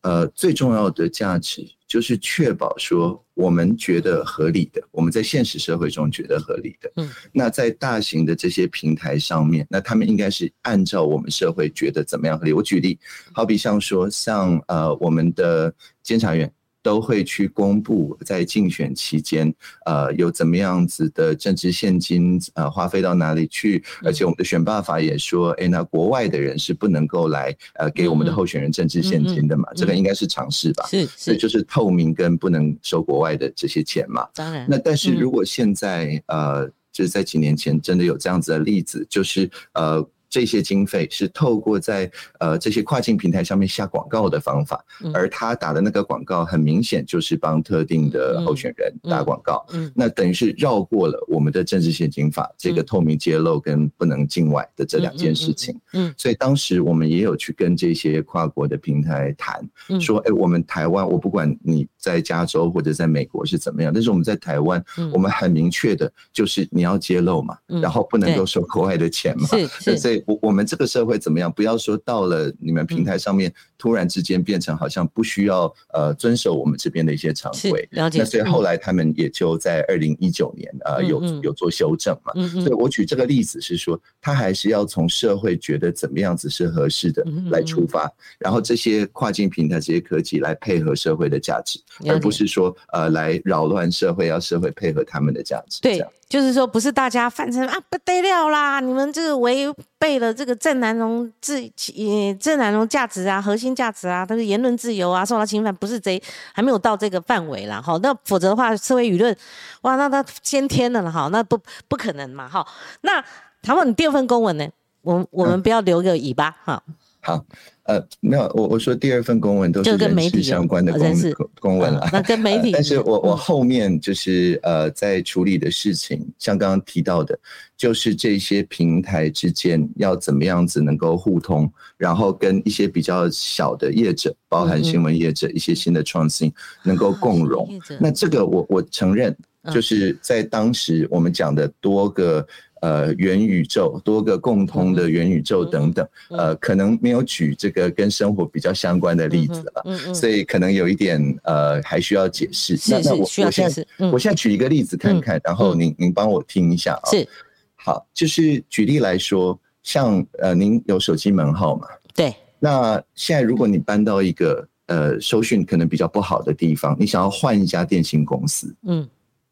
[0.00, 12.52] 呃，最重要的价值就是确保说我们觉得合理的，我们在现实社会中觉得合理的，嗯，那在大型的这些平台上面，那他们应该是按照我们社会觉得怎么样合理。
[12.54, 12.98] 我举例，
[13.30, 15.72] 好比像说，像呃，我们的
[16.02, 16.50] 监察院。
[16.82, 19.54] 都会去公布在竞选期间，
[19.86, 23.82] 呃，有怎么样子的政治现金，呃，花费到哪里去？
[24.02, 29.68] 而且我们的选罢法也说，哎，那国外的人是不能够来，呃，给我们的候选人政治现金的嘛？
[29.76, 30.86] 这个应该是常识吧？
[30.88, 34.26] 是，所以就是透明跟不能收国外的这些钱嘛。
[34.34, 34.66] 当然。
[34.68, 40.04] 那但是如果现在，呃，就是在几年前真的有这样子的例子，就是呃。
[40.32, 49.62] 这些经费是透过在呃这些跨境平台上面下广告的方法，而他打的那个广告很明显就是帮特定的候选人打广告，
[49.94, 55.78] 那等于是绕过了我们的政治献金法这个透明揭露跟不能境外的这两件事情。
[55.92, 59.62] 嗯，所以当时我们也有去跟这些跨国的平台谈，
[60.00, 69.46] 说，哎，我们台湾，我不管你在加州或者在美国是怎么样，但是我们在台湾，我们很明确的就是你要揭露嘛，然后不能够收国外的钱嘛，
[69.78, 70.21] 是， 所以。
[70.26, 71.50] 我我们这个社会怎么样？
[71.52, 77.88] 不要说到了你们平台上面，突然之间变成好像不需要呃遵守我们这边的一些常规。
[77.90, 78.20] 了解。
[78.20, 82.32] 那所以后来他们也就在二零一九年呃有有做修正嘛。
[82.62, 95.80] 所以我举这个例子是说，他还是要从社会觉得怎么样子是合适的来出发，然后这些跨境平台这些科技来配合社会的价值，而不是说呃来扰乱社会，要社会配合他们的价值。
[95.80, 96.00] 对。
[96.28, 98.80] 就是说，不是大家反正啊不得了啦！
[98.80, 99.66] 你们这个违
[99.98, 107.80] 背了这个正南荣自呃正南荣价值啊，核心价值啊，他是言论自由啊，受到侵犯，不是贼，还没有到这个范围啦。
[107.80, 107.98] 哈。
[108.02, 109.36] 那否则的话，社会舆论
[109.82, 111.58] 哇，那他先天的了哈，那不
[111.88, 112.66] 不可能嘛哈。
[113.02, 113.24] 那
[113.62, 114.68] 唐问你第二份公文呢？
[115.02, 116.82] 我我们不要留个尾巴哈。
[117.20, 117.44] 好。
[117.84, 121.14] 呃，没有，我我说第二份公文都是跟媒体相关的公
[121.58, 122.08] 公文了。
[122.12, 127.36] 那跟媒 体，但是我我后面就是呃，在处理的事情，像刚刚提到的，
[127.76, 136.52] 就是这些平台之间要怎么样子能够互通，然后跟一些比较小的业者，包含新闻业者一些新的创新
[136.84, 137.68] 能够共融。
[137.98, 139.36] 那这个我我承认，
[139.74, 142.46] 就是在当时我们讲的多个。
[142.82, 152.76] 呃，元宇宙多个共通的元宇宙等等，呃，可能没有举这个跟生活比较相关的例子了，所以可能有一点呃，还需要解释。
[152.90, 157.10] 那那我我现在我现在举一个例子看看，然后您您帮我听一下啊。
[157.10, 157.28] 是，
[157.76, 161.86] 好，就是举例来说，像呃，您有手机门号嘛？
[162.16, 162.34] 对。
[162.58, 169.08] 那现在如果你搬到一个呃，收讯可能比较不好的地方，你想要换一家电信公司，嗯，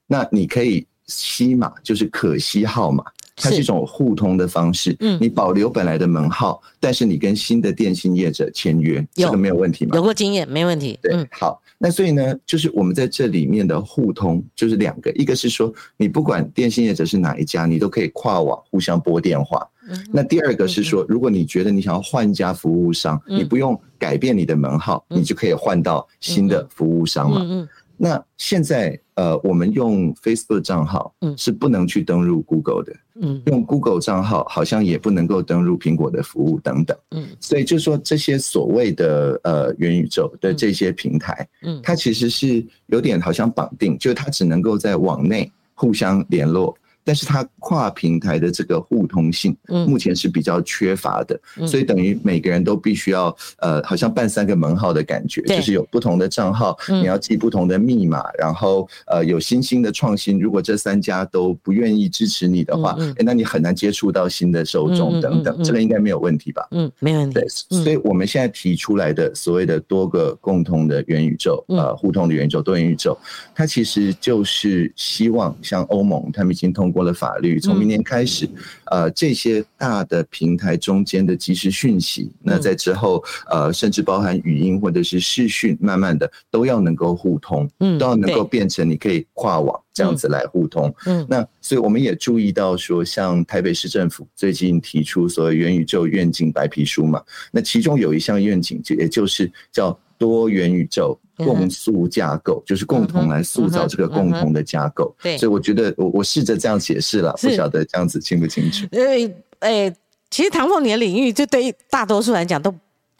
[0.08, 0.84] 那你可以。
[1.12, 3.02] 吸码，就是可吸号码。
[3.40, 9.96] 它是一种互通的方式，嗯，你保留本来的门号，但是你跟新的电信业者签约，这个没有问题吗？
[9.96, 10.98] 有过经验，没问题。
[11.02, 19.66] 对，好，那所以呢，就是我们在这里面的互通，就是两个，一个是说，你不管电信业者是哪一家，你都可以跨网互相拨电话。
[20.12, 27.68] 那第二个是说，如果你觉得你想要换一家服务商，你不用改变你的门号，你就可以换到新的服务商嘛。
[28.00, 28.08] 嗯。
[28.08, 46.74] 那现在，呃，我们用 Facebook 账号，嗯，是不能去登录 Google 的，嗯，用 Google 账号好像也不能够登录苹果的服务等等，嗯，所以就说这些所谓的呃元宇宙的这些平台，嗯，它其实是有点好像绑定，就它只能够在网内互相联络。
[47.10, 60.38] 但是它跨平台的这个互通性，目前是比较缺乏的，所以等于每个人都必须要呃，好像办三个门号的感觉，就是有不同的账号，你要记不同的密码，然后呃有新兴的创新。
[60.38, 65.60] 如果这三家都不愿意支持你的话，那你很难接触到新的受众等等。
[65.64, 66.64] 这个应该没有问题吧？
[66.70, 67.34] 嗯，没问题。
[67.34, 67.48] 对，
[67.82, 73.18] 所以我们现在提出来的所谓的多个共同的元宇宙，呃，互通的元宇宙、多元宇宙，
[73.52, 76.99] 它其实就是希望像欧盟，他们已经通过。
[77.02, 78.48] 了法律，从明年开始，
[78.90, 101.18] 呃，这些大的平台中间的即时讯息，那在之后，呃，甚至包含语音或者是视讯，慢慢的都要能够互通，嗯，都要能够变成你可以跨网这样子来互通，嗯，那所以我们也注意到说，像台北市政府最近提出所谓元宇宙愿景白皮书嘛，那其中有一项愿景就也就是叫多元宇宙。
[101.42, 108.86] 共塑架构就是共同来塑造这个共同的架构，对，所以我觉得我我试着这样解释了，不晓得这样子清不清楚？
[108.92, 109.90] 因为诶，
[110.28, 112.70] 其实唐凤你的领域，就对于大多数来讲都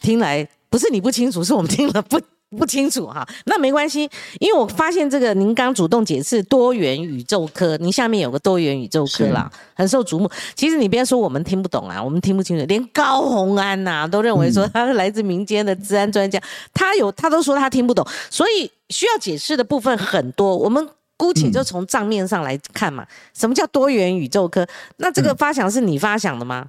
[0.02, 2.20] 听来不是你不清楚，是我们听了不。
[2.56, 4.10] 不清楚哈，那没关系，
[4.40, 10.28] 因为我发现这个您刚主动解释多元宇宙科，您下面有个多元宇宙科啦，很受瞩目。
[10.56, 16.40] 其实你别说我们听不懂啊，我们听不清楚，连高红安呐都认为说他是来自民间的治安专家，
[16.74, 20.56] 他有他都说他听不懂，所以需要解释的部分很多。
[20.56, 20.84] 我们
[21.16, 24.66] 姑且就从账面上来看嘛，什么叫多元宇宙科？
[24.96, 26.66] 那这个发想是你发想的吗？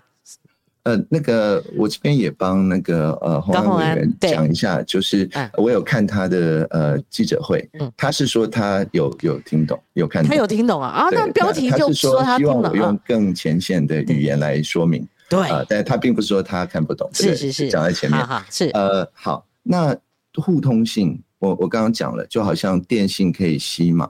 [0.84, 15.40] 呃，那个我这边也帮那个呃洪安委员讲一下，就是我有看他的呃记者会，他是说他有有听懂，有看，他有听懂啊啊，那标题就说他希望我用更浅显的语言来说明，对。
[15.50, 18.70] 啊，但是他并不是说他看不懂，是是是，讲在前面，是。
[18.70, 19.96] 呃好，那
[20.36, 24.10] 互通性，我我刚刚讲了，就好像电信可以吸嘛。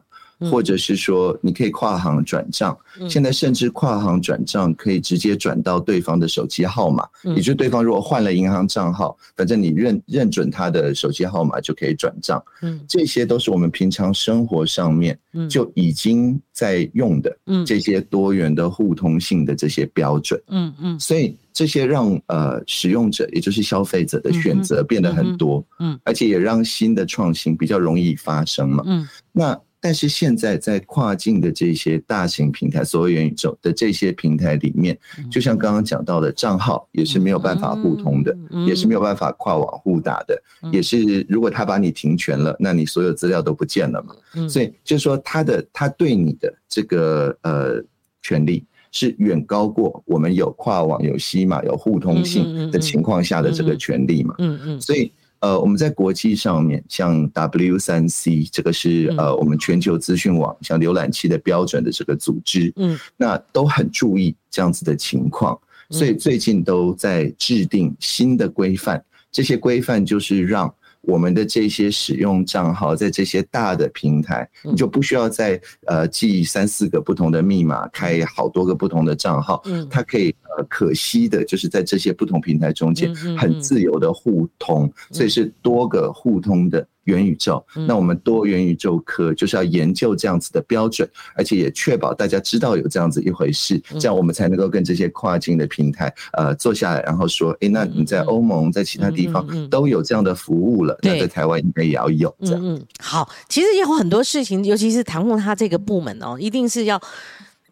[0.50, 2.78] 或者是说，你可以跨行转账，
[3.10, 12.44] 现在甚至跨行转账可以直接转到对方的手机号码，也就是对方如果换了银行账号，反正你认认准他的手机号码就可以转账。
[12.62, 15.18] 嗯，这些都是我们平常生活上面
[15.50, 20.42] 就已经在用的这些多元的互通性的这些标准。
[20.48, 25.64] 嗯嗯，所以这些让呃使用者，也就是消费者的选择变得很多。
[25.80, 28.84] 嗯，而且也让新的创新比较容易发生嘛。
[28.88, 29.60] 嗯，那。
[29.84, 34.96] 但是现在在跨境的这些大型平台，所谓元宇宙的这些平台里面，
[35.32, 40.40] 就像刚刚讲到的账号也是没有办法互通的，也是没有办法跨网互打的，
[40.72, 44.48] 也是如果他把你停权了，那你所有资料都不见了嘛。
[44.48, 47.84] 所以就是说，他的他对你的这个呃
[48.22, 54.36] 权利是远高过我们有跨网、有西马、有互通性的情况下的这个权利嘛。
[54.38, 55.12] 嗯嗯，所以。
[55.42, 70.74] 呃，我们在国际上面，像 W 三 C 这个是呃我们全球资讯网像浏览器的标准的这个组织，嗯，那都很注意这样子的情况，所以最近都在制定新的规范，这些规范就是让。
[71.02, 79.62] 我们的这些使用账号在这些大的平台，你就不需要再呃记三四个不同的密码，开好多个不同的账号。
[79.66, 86.88] 嗯，它可以呃可惜的就是在这些不同平台中间很自由的互通，所以是多个互通的。
[87.06, 102.80] 元宇宙，那我们多元宇宙科就是要研究这样子的标准，而且也确保大家知道有这样子一回事，这样我们才能够跟这些跨境的平台呃坐下来，然后说，哎，那你在欧盟在其他地方都有这样的服务了，那在台湾应该也要有这样。
[103.00, 107.02] 好，其实有很多事情，尤其是唐凤他这个部门哦，一定是要。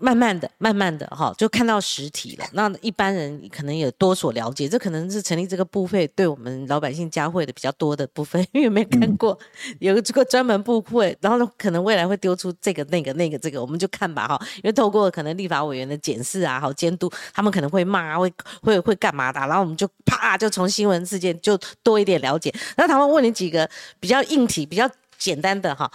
[0.01, 2.45] 慢慢的，慢慢的，哈，就看到实体了。
[2.53, 9.37] 那一般人可能也多所了解，这可能是成立这个部会对我们老百姓加会的比较多的部分，因为没看过
[9.79, 14.39] 有这个专门部会，然后呢，可能未来会丢出这个、那个、那个、这个，我们就看吧，哈。
[14.55, 18.31] 因为透过可能立法委员的检视啊，好监督，他们可能会骂，会
[18.61, 22.53] 会会干嘛的，然后我们就啪就从新闻事件就多一点了解。
[22.77, 23.69] 那他们问你几个
[23.99, 25.91] 比较硬体、比较简单的哈，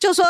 [0.00, 0.24] 就说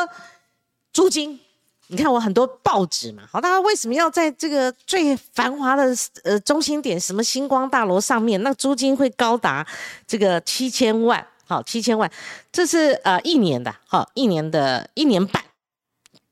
[0.93, 1.41] 租金。
[1.89, 9.65] 你看我很多报纸嘛，好，大家为什么要在这个最繁华的呃中心点，什么星光大楼上面，那租金会高达
[10.05, 12.11] 这个七千万，好，七千万，
[12.51, 15.41] 这是呃一年的，好，一年的一年半，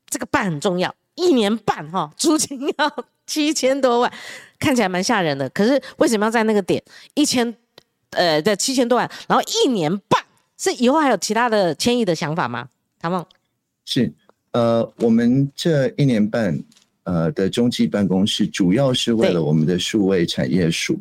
[0.09, 4.11] 这个半很重要，一年半哈，租金要 七千多万，
[4.59, 6.83] 看起来蛮吓人的，可是为什么要在那个点
[7.13, 7.55] 一千，
[8.09, 10.21] 呃，在七千多万，然后一年半，
[10.57, 12.67] 是以后还有其他的迁移的想法吗？
[12.99, 13.25] 唐梦
[13.85, 14.13] 是。
[14.55, 16.57] 呃，我们这一年半，
[17.03, 20.97] 呃的中继办公室，主要是为了我们的数位产业署。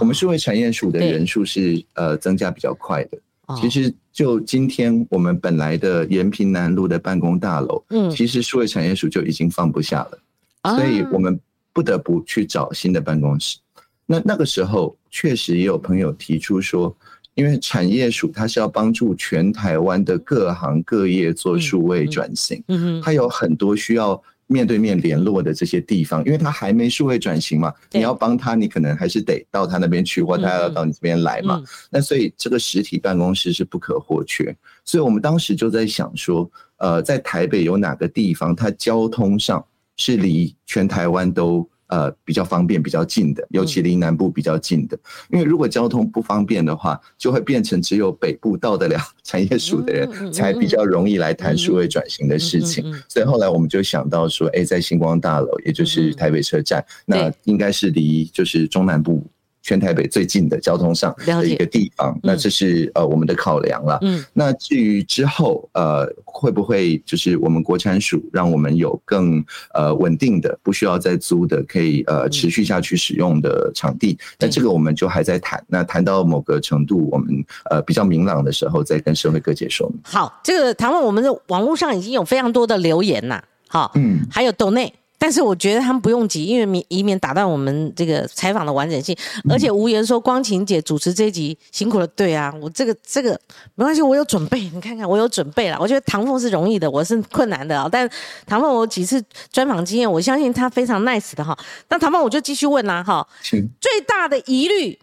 [0.00, 3.18] 我们数位产业署的人数是呃增加比较快的。
[3.60, 11.38] 其实就今天我们本来的延平南路的办公大楼，嗯，其实数位产业署就已经放不下了，所以我们
[11.74, 13.58] 不得不去找新的办公室。
[14.06, 16.96] 那那个时候确实也有朋友提出说。
[17.38, 31.62] 因为产业署它是要帮助全台湾的各行各业做数位转型，嗯它有很多需要面对面联络的这些地方，因为它还没数位转型嘛，你要帮他，你可能还是得到他那边去，或他要到你这边来嘛。
[31.90, 34.52] 那所以这个实体办公室是不可或缺，
[34.84, 39.64] 所以我们当时就在想说，呃，在台北有哪个地方，它交通上
[39.96, 41.64] 是离全台湾都。
[41.88, 44.98] 呃，比较方便、比较近的，尤其离南部比较近的。
[45.30, 52.84] 因为如果交通不方便的话，就会变成只有北部到得了产业署的人才比较容易来谈数位转型的事情。
[53.08, 59.26] 所以后来我们就想到说，哎，在星光大楼，也就是台北车站，那应该是离就是中南部。
[59.68, 63.98] 全台北最近的交通上的一个地方，那这是呃我们的考量了。
[64.00, 69.44] 嗯，那至于之后呃会不会就是我们国产署让我们有更
[69.74, 75.62] 呃稳定的不需要再租的可以呃持续下去使用的场地，那这个我们就还在谈。
[75.68, 80.00] 那谈到某个程度，我们呃比较明朗的时候，再跟社会各界说明。
[80.02, 84.90] 好，这个谈论我们的网络上已经有非常多的留言呐，好，嗯，还有抖内。
[85.20, 89.16] 但是我觉得他们不用急，因为免以免打断我们这个采访的完整性。
[89.50, 93.38] 而且无言说光晴姐主持这一集辛苦了，对啊，我这个这个
[93.74, 95.78] 没关系，我有准备，你看看我有准备了。
[95.80, 97.88] 我觉得唐凤是容易的，我是困难的啊。
[97.90, 98.08] 但
[98.46, 101.58] 唐凤我几次专访经验，我相信他非常 nice 的哈。
[101.88, 104.96] 那唐凤我就继续问啦哈，最大的疑虑，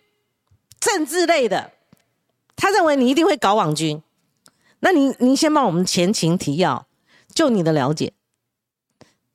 [0.80, 1.72] 政治类的，
[2.56, 4.02] 他认为你一定会搞网军，
[4.80, 6.88] 那您您先帮我们前情提要，
[7.34, 8.14] 就你的了解。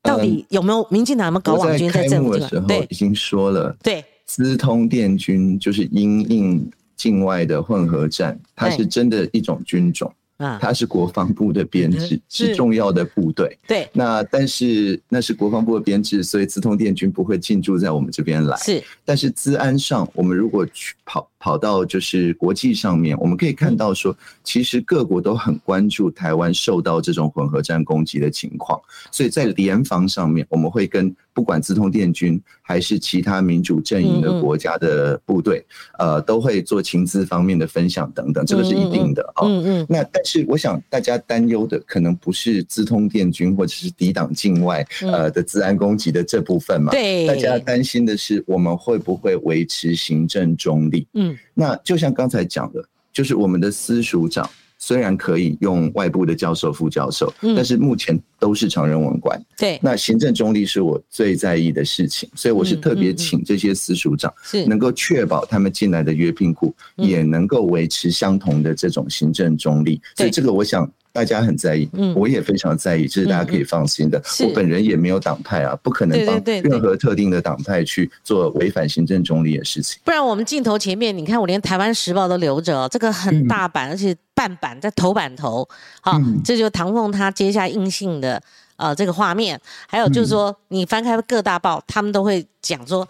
[0.02, 10.12] 到底有没有民进党有没有搞网军在政府的时候已经说了，对，资通电军就是因应境外的混合战，它是真的一种军种。
[10.58, 13.58] 它是国防部的编制，是重要的部队。
[13.68, 18.56] 对，那但是那是国防部的编制，所以资通电军不会进驻在我们这边来。
[18.56, 28.80] 是，但是资安上，我们如果去跑跑到就是国际上面，我们可以看到说，其实各国都很关注台湾受到这种混合战攻击的情况，
[29.10, 31.12] 所以在联防上面，我们会跟。
[31.32, 35.64] 不管资通电军还是其他民主阵营的国家的部队，
[35.96, 39.46] 呃，都会做情资方面的分享等等，这个是一定的啊。
[39.46, 39.86] 嗯嗯。
[39.88, 46.90] 那但是我想大家担忧的可能不是资通电军或者是抵挡境外呃的治安攻击的这部分嘛？
[46.90, 47.26] 对。
[47.28, 51.06] 大家担心的是我们会不会维持行政中立？
[51.14, 51.29] 嗯。
[51.54, 54.48] 那就像刚才讲的，就是我们的司署长。
[54.82, 59.38] 虽然可以用外部的教授、副教授，但是目前都是常人文官。
[59.54, 70.00] 对，那行政中立是我最在意的事情，所以我是特别请这些司署长，是能够确保他们进来的约聘库也能够维持相同的这种行政中立。
[70.16, 70.90] 所以这个我想。
[71.12, 74.22] 大家很在意，嗯，我也非常在意，这是大家可以放心的。
[74.40, 80.00] 我本人也没有党派啊，不可能帮任何特定的党派去做违反行政中立的事情。
[80.04, 85.68] 不然我们镜头前面，你看我连台湾时报都留着，这个很大版，而且半版在头版头。
[86.00, 88.40] 好，这就是唐凤他接下硬性的
[88.76, 89.60] 呃这个画面。
[89.88, 93.08] 还有就是说，你翻开各大报，他们都会讲说。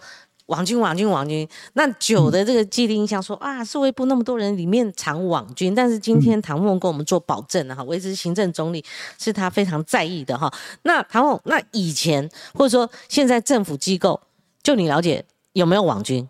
[0.51, 1.47] 网军，网军，网军。
[1.73, 8.83] 那酒的这个既定印象说啊，社会部那么多人里面藏网军，但是今天唐凤跟我们做保证哈，维持行政中立
[9.17, 10.53] 是他非常在意的哈。
[10.83, 14.19] 那唐凤，那以前或者说现在政府机构，
[14.61, 15.23] 就你了解
[15.53, 16.27] 有没有网军？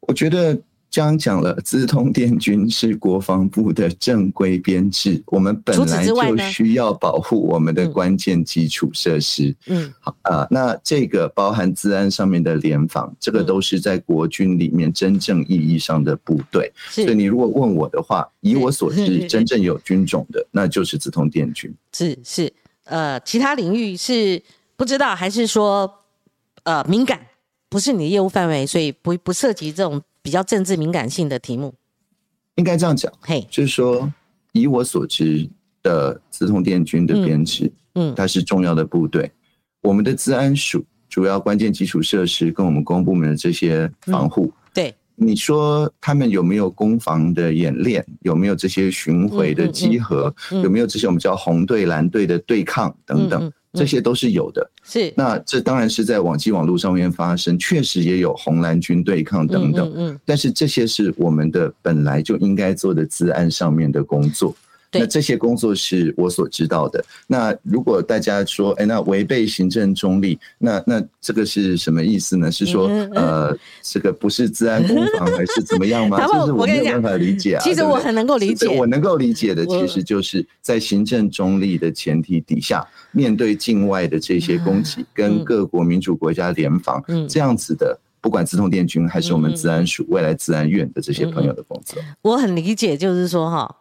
[0.00, 0.60] 我觉得。
[0.92, 9.54] 刚讲了，资通电军是国防部的正规编制，我们本来就需要保护我们的关键基础设施。
[9.66, 16.72] 嗯，好啊，那这个包含治安上面的联防，这个都是在国军里面真正意义上的部队。
[16.88, 21.72] 所以你如果问我的话，以我所知，真正有军种的，那就是资通电军。
[21.92, 22.52] 是是，
[22.84, 24.42] 呃，其他领域是
[24.76, 25.92] 不知道，还是说
[26.64, 27.20] 呃敏感，
[27.68, 30.02] 不是你的业务范围，所以不不涉及这种。
[30.22, 31.74] 比较政治敏感性的题目，
[32.56, 34.12] 应该这样讲，嘿，就是说，
[34.52, 35.48] 以我所知，
[35.82, 39.30] 的自通电军的编制，嗯，它是重要的部队。
[39.82, 48.06] 我们的治安署主要关键基础设施跟我们公安部门的这些防护，对，你说他们有没有攻防的演练？
[48.20, 50.34] 有没有这些巡回的集合？
[50.62, 53.50] 有没有这些我们叫红队蓝队的对抗等等？
[53.72, 54.70] 这些都是有的。
[54.82, 59.92] 是，那这当然是在网际网络上面发生，确实也有红蓝军对抗等等。
[59.96, 64.54] 嗯，但是这些是我们的本来就应该做的资安上面的工作。
[64.92, 67.04] 那这些工作是我所知道的。
[67.26, 72.50] 那如果大家说，哎，那违背行政中立，那那这个是什么意思呢？
[72.50, 76.18] 是说，呃，这个不是治安攻防，还是怎么样吗？
[76.26, 77.62] 就是我没有办法理解啊。
[77.62, 78.66] 其实我很能够理解。
[78.68, 93.76] 我能够理解的，其实就是在行政中立的前提底下，面对境外的这些攻击，跟各国民主国家联防这样子的，不管自通电军还是我们治安署、未来治安院的这些朋友的工作，我很理解，就是说哈。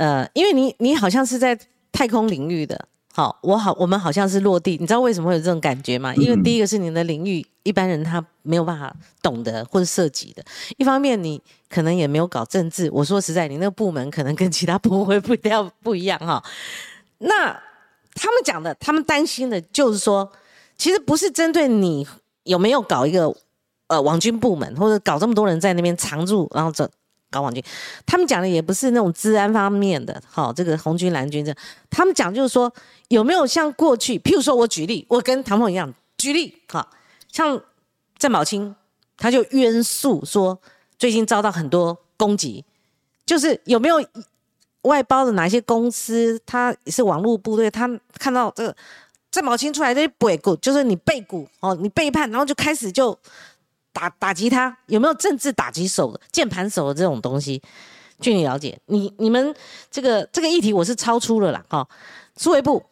[0.00, 1.58] 呃，因为你你好像是在
[1.92, 6.14] 太空领域的，好，我好，我们好像是落地，你知道为什么会有这种感觉吗？
[6.14, 10.42] 因为第一个是你的领域，一般人他没有办法懂得或者涉及的；
[10.78, 11.38] 一方面你
[11.68, 16.42] 可能也没有搞政治，我说实在，你那个部门可能跟其他部门会不一样不一样哈。
[17.18, 17.52] 那
[18.14, 20.32] 他们讲的，他们担心的就是说，
[20.78, 22.08] 其实不是针对你
[22.44, 23.30] 有没有搞一个
[23.88, 26.90] 呃网军部门，或者搞这么多人在那边常驻，然后这。
[27.30, 27.62] 搞网军，
[28.04, 31.54] 他们讲的也不是那种治安方面的，好，这个红军蓝军这，
[31.88, 32.72] 他们讲就是说
[33.08, 36.90] 有没有像过去，譬如说我举例，我跟唐凤一样举例，好，
[37.30, 37.60] 像
[38.18, 38.74] 郑宝清，
[39.16, 40.58] 他就冤诉说
[40.98, 42.64] 最近遭到很多攻击，
[43.24, 44.04] 就是有没有
[44.82, 48.76] 外包的哪些公司，他是网络部队，他看到这个
[49.30, 53.16] 郑宝清出来这些背股，就是你背股哦，你背叛，然后就开始就。
[53.92, 57.60] 打打击他有没有政治打击手、键盘手的这种东西？
[58.20, 59.54] 据你了解，你你们
[59.90, 61.88] 这个这个议题我是超出了啦，哈。
[62.36, 62.82] 数位部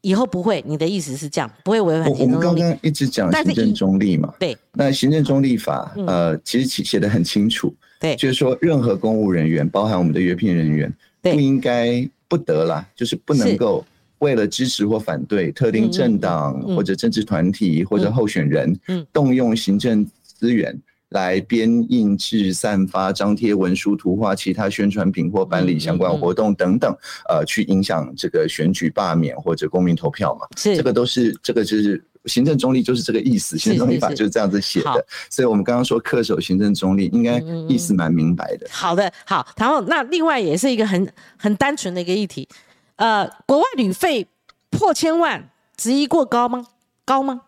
[0.00, 2.46] 以后不会，你的意思是这样，不会违反行政中立。
[2.46, 4.56] 我们刚刚一直讲行政中立嘛，对。
[4.72, 10.90] 那行政中立法，呃，其实写写的很清楚，对，就是说任何公务人员，包含我们的约聘人员，
[11.20, 13.84] 不应该不得啦，就是不能够。
[14.20, 18.78] 为了支持或反对特定政党或者政治团体或者候选人，
[19.12, 26.94] 动用行政资源来编印制、散发、张贴文书、图画、其他宣传品或办理相关活动等等，
[27.28, 30.46] 呃，去影响这个选举、罢免或者公民投票嘛？
[30.56, 33.58] 是这个都是这个就是行政中立，就是这个意思。
[33.58, 35.04] 行政中立法就是这样子写的。
[35.30, 38.66] 所以我们刚刚说恪守行政中立，应该意思蛮明白的。
[38.70, 42.46] 好的，好，然后那另外也是一个很很单纯的一个议题。
[43.00, 44.26] 呃，国外旅费
[44.68, 46.66] 破千万，质疑过高吗？
[47.06, 47.40] 高吗？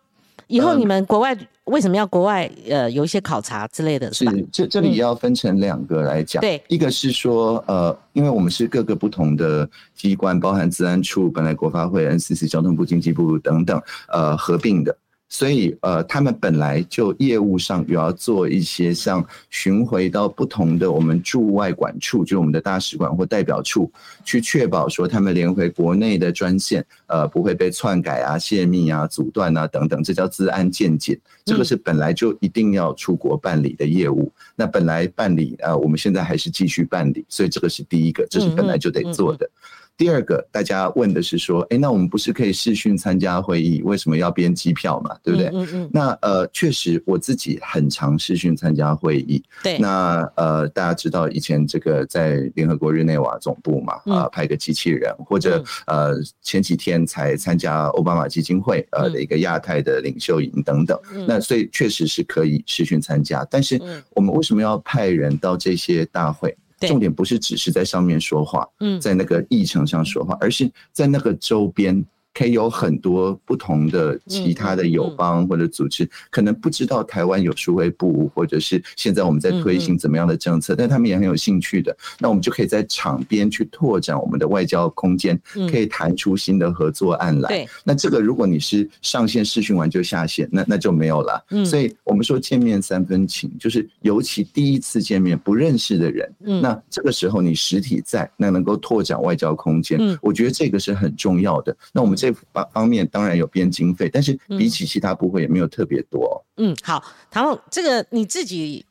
[0.47, 4.11] 以后你们国外为什么要国外呃有一些考察之类的？
[4.11, 6.41] 是这这里要分成两个来讲。
[6.41, 13.79] 对，一个是说呃，因为我们是各个不同的机关，包含治安处、本来国发会、NCC、交通部、经济部等等，
[14.09, 14.97] 呃，合并的。
[15.33, 23.91] 所以，呃，他们本来就业务上有要做一些像巡回到不同的我们驻外管处，就是我们的大使馆或代表处，
[24.23, 31.19] 去确保说他们连回国内的专线，呃，不会被篡改啊、泄密啊、阻断啊等等，这叫治安见解。
[31.43, 34.31] 这个是本来就一定要出国办理的业务。
[34.55, 39.49] 那本来办理，呃，我们现在还是继续办理，所以这个是第一个，这是本来就得做的。
[39.95, 45.15] 第二个，大家问的是说，哎，那我们不是可以视讯参加会议，为什么要编机票嘛？
[45.23, 45.49] 对不对？
[45.53, 45.89] 嗯嗯。
[45.93, 49.43] 那呃，确实我自己很常视讯参加会议。
[49.61, 49.77] 对。
[49.77, 60.99] 那呃，大家知道以前这个在联合国日内瓦总部嘛，啊，派个机器人，或者呃，前几天才参加奥巴马基金会呃的一个亚太的领袖营等等。
[61.27, 63.79] 那所以确实是可以视讯参加，但是
[64.15, 66.57] 我们为什么要派人到这些大会？
[66.87, 68.67] 重点不是只是在上面说话，
[69.01, 72.05] 在那个议程上说话，而是在那个周边。
[72.33, 81.95] 可以有很多不同的其他的友邦或者组织，可能不知道台湾有数位部，或者是现在我们在推行怎么样的政策，但他们也很有兴趣的。
[82.19, 87.67] 那我们就可以在场边去拓展我们的外交空间，可以谈出新的合作案来。
[87.83, 91.45] 那这个如果你是上线试训完就下线，那那就没有了。
[91.63, 101.75] 所以我们说见面三分情，就是尤其第一次见面不认识的人，那这个时候你实体在，那能够拓展外交空间，我觉得这个是很重要的。
[101.91, 102.17] 那我们。
[102.23, 106.41] 这方方面当然有编经费，但是比起其他部会也没有特别多。
[106.55, 108.85] 嗯，好，唐总，这个你自己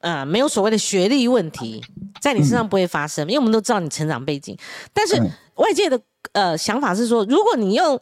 [0.00, 1.82] 呃没有所谓的学历问题，
[2.20, 4.54] 在你身上不会发生，因为我们都知道你成长背景。
[4.92, 5.16] 但是
[5.54, 5.98] 外界的
[6.32, 7.98] 呃想法是说，如果你用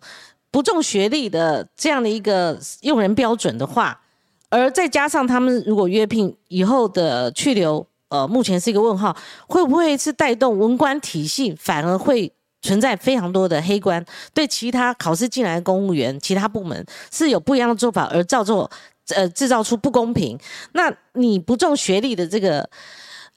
[0.50, 4.00] 不重学历的这样的一个用人标准的话，
[4.48, 12.32] 而再加上他们如果约聘以后的去留呃，目前是一个问号，会不会是带动文官体系反而会
[12.62, 14.04] 存在非常多的黑官，
[14.34, 18.70] 对其他考试进来的公务员、其他部门是有不一样的做法，而造作
[19.14, 20.38] 呃制造出不公平？
[20.72, 22.68] 那你不重学历的这个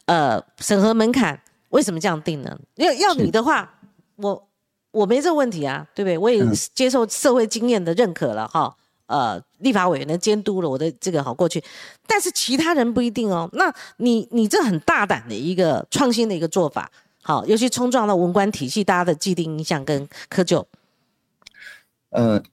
[0.05, 2.57] 呃审核门槛，为什么这样定呢？
[2.76, 3.80] 要要你的话，
[4.17, 4.47] 我
[4.91, 6.17] 我没这个问题啊，对不对？
[6.17, 6.43] 我也
[6.74, 8.76] 接受社会经验的认可了哈。
[9.05, 11.61] 呃，立法委员的监督了我的这个好过去，
[12.07, 13.47] 但是其他人不一定哦。
[13.51, 16.89] 那你你这很大胆的一个创新的一个做法，
[17.24, 20.63] 好，尤其冲撞了文官体系大家的既定印象跟窠臼。
[22.09, 22.43] 呃，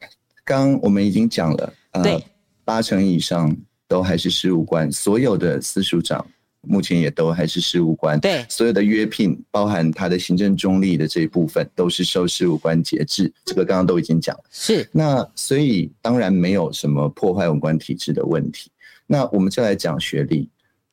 [0.44, 2.24] 刚我们已经讲了，对，
[2.64, 3.54] 八成以上
[3.86, 6.24] 都还是事务官，所有的司署长。
[6.62, 13.32] 目前也都还是事务官，对所有的约聘，包含他的行政中立的这一部分，都是受事务官节制。
[13.46, 14.44] 这个刚刚都已经讲了。
[14.50, 18.70] 是，那所以当然没有什么破坏文官体制的问题。
[19.06, 20.50] 那我们就来讲学历。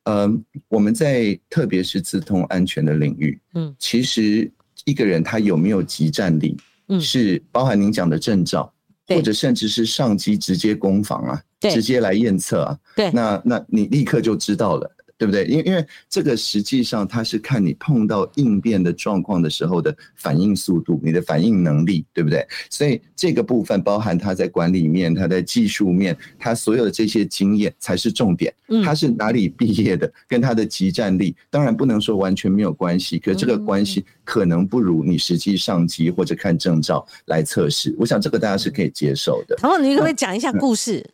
[0.08, 4.50] 嗯，我们在特别是自通安全的领域，嗯，其实
[4.86, 6.56] 一个人他有没有集战力，
[6.88, 8.72] 嗯，是包含您讲的证照，
[9.06, 14.90] 或者甚至是上机直接攻防啊，直接来验测啊，对，那那你立刻就知道了。
[15.18, 15.44] 对不对？
[15.46, 22.46] 因为因为这个实际上它是看你碰到应变的状况的时候的反应速度，你的反应能力，对不对？
[22.70, 28.54] 所以这个部分包含他在管理面、他在技术面、他所有的这些经验才是重点。
[28.84, 37.92] 他是哪里毕业的，跟他的集战力，当然不能说完全没有关系，可这个关系可能不如你实际上机或者看证照来测试。
[37.98, 39.56] 我想这个大家是可以接受的。
[39.56, 41.04] 唐总，你可不可以讲一下故事？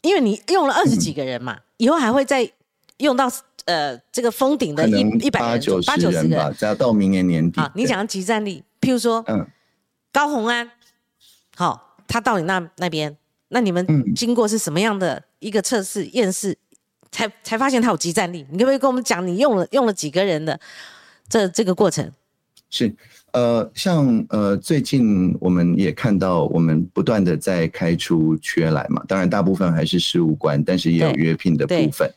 [0.00, 2.50] 因为你用了二十几个人嘛，以后还会再
[2.98, 3.30] 用到。
[3.64, 7.60] 呃，这个封顶的一一百八九十人吧，再到明年年底。
[7.60, 9.46] 好，你讲集战力，譬如说，嗯，
[10.12, 10.70] 高红安，
[11.56, 13.16] 好，他到你那那边，
[13.48, 16.58] 那你们经过是什么样的一个测试验试，
[17.10, 18.44] 才才发现他有集战力？
[18.50, 20.58] 你可不可以跟我们讲，你用了用了几个人的
[21.28, 22.10] 这这个过程？
[22.68, 22.92] 是，
[23.32, 32.10] 呃，像呃，最近我们也看到，我们不断的在开出缺来嘛，当然大部分还是事务官，但是也有约聘的部分。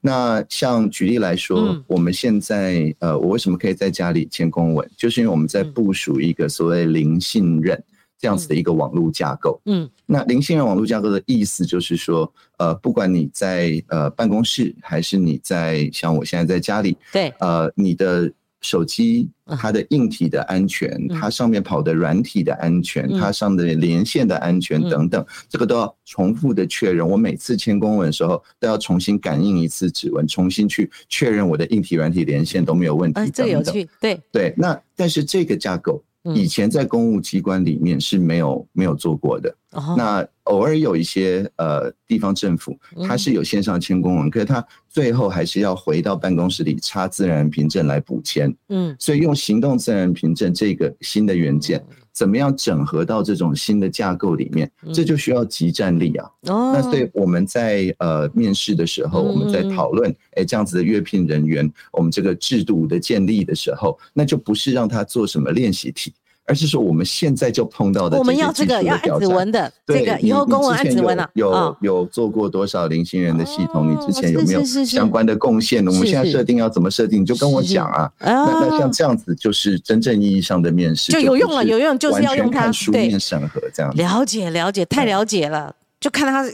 [0.00, 4.90] 那像举例来说，我们现在呃，我为什么可以在家里签公文？
[4.96, 7.82] 就是因为我们在部署一个所谓零信任
[8.18, 9.60] 这样子的一个网络架构。
[9.66, 18.32] 嗯，那零信任网络架构的意思就是说，呃，不管你在呃办公室，还是你在像我现在在家里，对，呃，你的。
[18.60, 27.08] 手机它的硬体的安全，它上面跑的软体的安全，它上的连线的安全等等，这个都要重复的确认。
[27.08, 33.30] 我每次签公文的时候，都要重新感应一次指纹，重新去确认我的硬体软体连线都没有问题。
[33.30, 34.54] 这个有趣，对对。
[34.56, 36.02] 那但是这个架构。
[36.34, 39.54] 以前在公务机关里面是没有没有做过的，
[39.96, 48.54] 那偶尔有一些呃地方政府，它是有线上签公文，可是它最后还是要回到办公室里插自然人凭证来补签。
[48.68, 51.84] 嗯，所以用行动自然人凭证这个新的元件。
[52.12, 54.70] 怎么样整合到这种新的架构里面？
[54.92, 56.30] 这就需要集战力啊。
[56.48, 66.12] 哦，那所以我们在呃面试的时候，我们在讨论，哎，这样子的阅聘人员，我们这个制度的建立的时候，那就不是让他做什么练习题。
[66.50, 71.30] 而是说，我们现在就碰到的，我们要这个要按指纹的，这个以后公文按指纹了。
[71.34, 73.88] 有有做过多少零星人的系统？
[73.88, 75.86] 你之前有没有相关的贡献？
[75.86, 77.22] 我们现在设定要怎么设定？
[77.22, 78.10] 你就跟我讲啊。
[78.18, 83.94] 那那像这样子，就是真正意义上的面试就有用了，有用就是要用它书面审核这样。
[83.94, 86.44] 了解了解，太了解了，就看他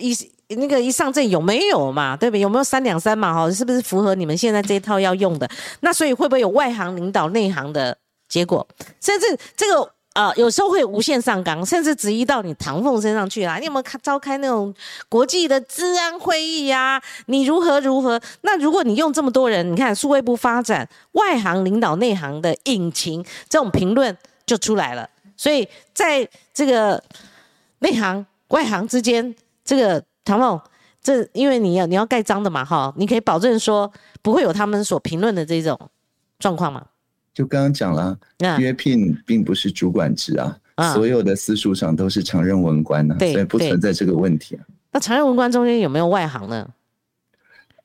[0.00, 0.16] 一
[0.56, 2.40] 那个一上阵有没有嘛，对不对？
[2.40, 3.34] 有没有三两三嘛？
[3.34, 5.46] 哈，是不是符合你们现在这一套要用的？
[5.80, 7.98] 那所以会不会有外行领导内行的？
[8.28, 8.66] 结果，
[9.00, 13.58] 甚至这个呃，有时候会无限上纲，甚至质疑到你唐凤身上去啦。
[13.58, 14.74] 你有没有开召开那种
[15.08, 17.00] 国际的治安会议呀？
[17.26, 18.20] 你如何如何？
[18.40, 25.08] 那如果你用这么多人，你看数位部发展外行领导内行的引擎，这种评论就出来了。
[25.36, 27.00] 所以在这个
[27.78, 29.32] 内行外行之间，
[29.64, 30.60] 这个唐凤，
[31.00, 35.78] 这因为你要你要盖章的嘛，哈，你可以保证说不会有他们所评论的这种
[36.40, 36.84] 状况吗？
[37.38, 38.18] 就刚刚讲了，
[38.58, 44.66] 约聘并不是主管职啊，所有的私塾上都是常任文官呢，所以不存在这个问题啊。
[44.90, 46.68] 那常任文官中间有没有外行呢？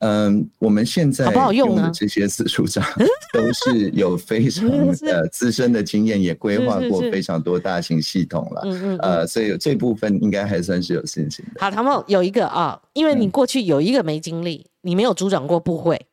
[0.00, 2.84] 嗯，我们现在好不好用的这些私塾长
[3.32, 4.68] 都是有非常
[5.02, 8.62] 呃资深的经验，也规划过非常多大型系统了。
[8.64, 8.98] 嗯嗯。
[8.98, 11.60] 呃，所以这部分应该还算是有信心的。
[11.60, 16.04] 好，唐梦有一个啊，因为你过去有一个没经历，你没有组长过部会，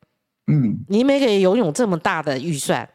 [0.45, 2.87] 嗯，你没给游泳这么大的预算。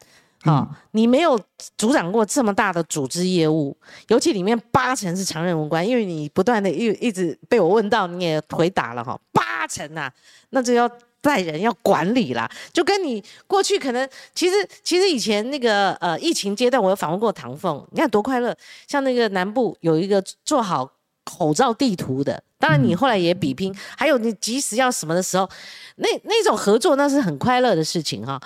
[0.46, 1.38] 好，你没有
[1.76, 3.76] 组长过这么大的组织业务，
[4.08, 10.12] 尤其里面八成是常任文官，因为你不断的一一直被我问到，你也回答了哈，八成啊，
[10.50, 10.88] 那就要
[11.20, 20.88] 带人要管理啦，就跟你过去可能其实其实以前那个呃疫情阶段，我有访问过唐凤，你看多快乐，像那个南部有一个做好
[21.24, 25.50] 口罩地图的，当然你后来也比拼，还有你即使要什么的时候，
[25.96, 28.40] 那那种合作那是很快乐的事情哈。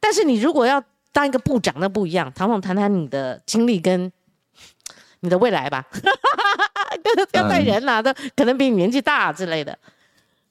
[0.00, 0.82] 但是你如果要
[1.14, 2.30] 当一个部长，那不一样。
[2.34, 4.12] 唐总谈谈你的经历跟
[5.20, 5.86] 你的未来吧，
[7.32, 9.78] 要带人啦，都可能比你年纪大之类的。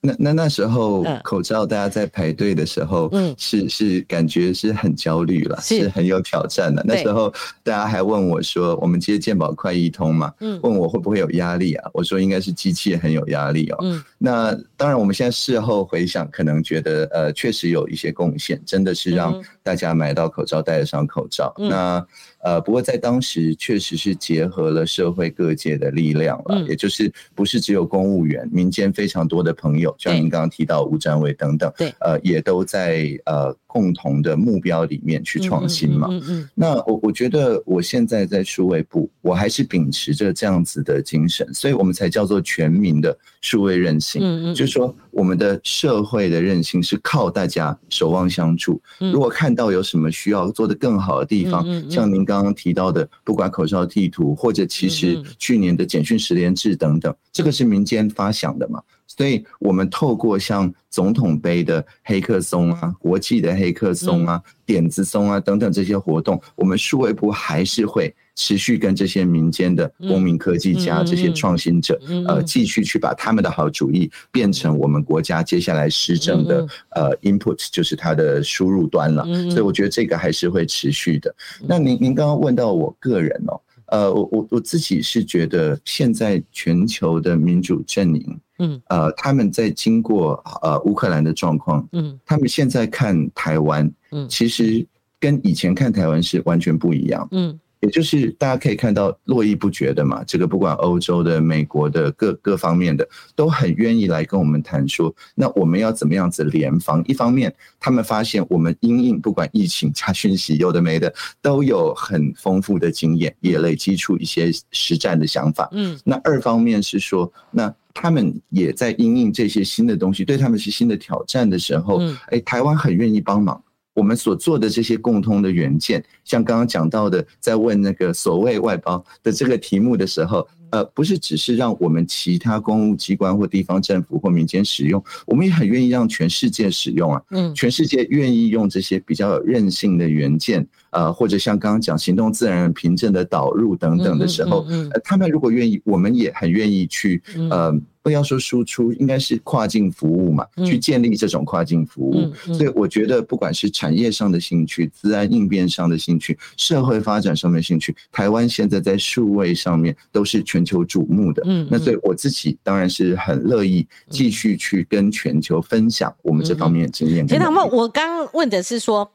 [0.05, 6.83] 那那那时候口罩大家在排队的时候，嗯，是是感觉是很焦虑了，是很有挑战的。
[6.85, 7.33] 那时候
[7.63, 11.89] 大家还问我说：“我们接健保快一通嘛？”嗯，问我会不会有压力啊？
[11.93, 13.77] 我说应该是机器很有压力哦。
[13.81, 21.55] 嗯，那当然我们现在事后回想，可能觉得呃确实有一些贡献，真的是让大家买到口罩，戴得上口罩。
[21.57, 22.05] 那
[22.43, 33.55] 呃，不过在当时确实是结合了社会各界的力量了，也就是不是只有公务员，民间非常多的朋友，像您刚刚提到吴占伟等等，对，呃，也都在呃。
[33.73, 36.07] 共同的目标里面去创新嘛？
[36.11, 36.49] 嗯嗯。
[36.53, 44.21] 那我我觉得我现在在数位部，我还是秉持着这样子的精神，所以我们才叫做全民的数位韧性。
[44.23, 44.55] 嗯嗯。
[44.55, 48.79] 就是说，我们的社会的韧性是靠大家守望相助。
[48.99, 58.79] 如果看到有什么需要做得更好的地方，像您刚刚提到的，不管口罩地图，或者其实去年的简讯十连制等等，这个是民间发想的嘛？
[59.15, 79.23] 所以，我们透过像总统杯的黑客松啊、国际的黑客松啊、点子松啊等等这些活动，我们数位部还是会持续跟这些民间的公民科技家、这些创新者，呃，继续去把他们的好主意变成我们国家接下来施政的呃 input，就是它的输入端了。
[79.51, 81.33] 所以，我觉得这个还是会持续的。
[81.67, 83.59] 那您您刚刚问到我个人哦。
[83.93, 94.83] 呃，我我我自己是觉得，现在全球的民主阵营，嗯，呃，他们在经过呃乌克兰的状况，嗯，他们现在看台湾，嗯，其实
[95.19, 97.59] 跟以前看台湾是完全不一样，嗯。
[97.83, 103.05] 也就是大家可以看到络绎不绝的嘛，这个不管欧洲的、美国的各各方面的，
[103.35, 107.03] 都很愿意来跟我们谈说，那我们要怎么样子联防？
[107.05, 115.67] 一方面，他们发现我们因应不管疫情加讯息，有的没的，都有很丰富的经验，也累积出一些实战的想法。
[115.73, 123.61] 嗯，那二方面是说，那他们也在因应这些新的东西，对他们是新的挑战的时候，哎，台湾很愿意帮忙。
[123.93, 137.21] 我们所做的这些共通的元件，像刚刚讲到的，在问那个所谓外包的这个题目的时候，呃，不是只是让我们其他公务机关或地方政府或民间使用，我们也很愿意让全世界使用啊。
[137.31, 147.79] 嗯，全世界愿意用这些比较有韧性的元件，呃，或者像刚刚讲行动自然人凭证的导入等等的时候，呃，他们如果愿意，我们也很愿意去，呃。
[148.03, 152.31] 不要说输出，应该是跨境服务嘛，去建立这种跨境服务。
[152.53, 161.41] 所以我觉得，不管是产业上的兴趣、自然应变上的兴趣、社会发展上面兴趣，台湾现在在数位上面都是全球瞩目的。
[161.45, 167.25] 嗯，那所以我自己当然是很乐意继续去跟全球分享我们这方面的经验。
[167.25, 169.09] 田堂梦，我刚问的是说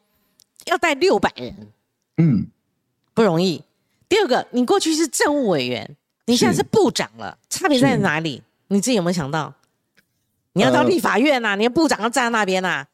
[0.65, 1.55] 要带六百人，
[2.17, 2.47] 嗯，
[3.13, 3.63] 不容易。
[4.09, 8.43] 第二个，你过去是政务委员，你现在是部长了，差别在哪里？
[8.69, 9.55] 你自己有没有想到，
[10.53, 11.57] 你要到立法院呐？
[11.57, 12.85] 你的部长要站在那边呐？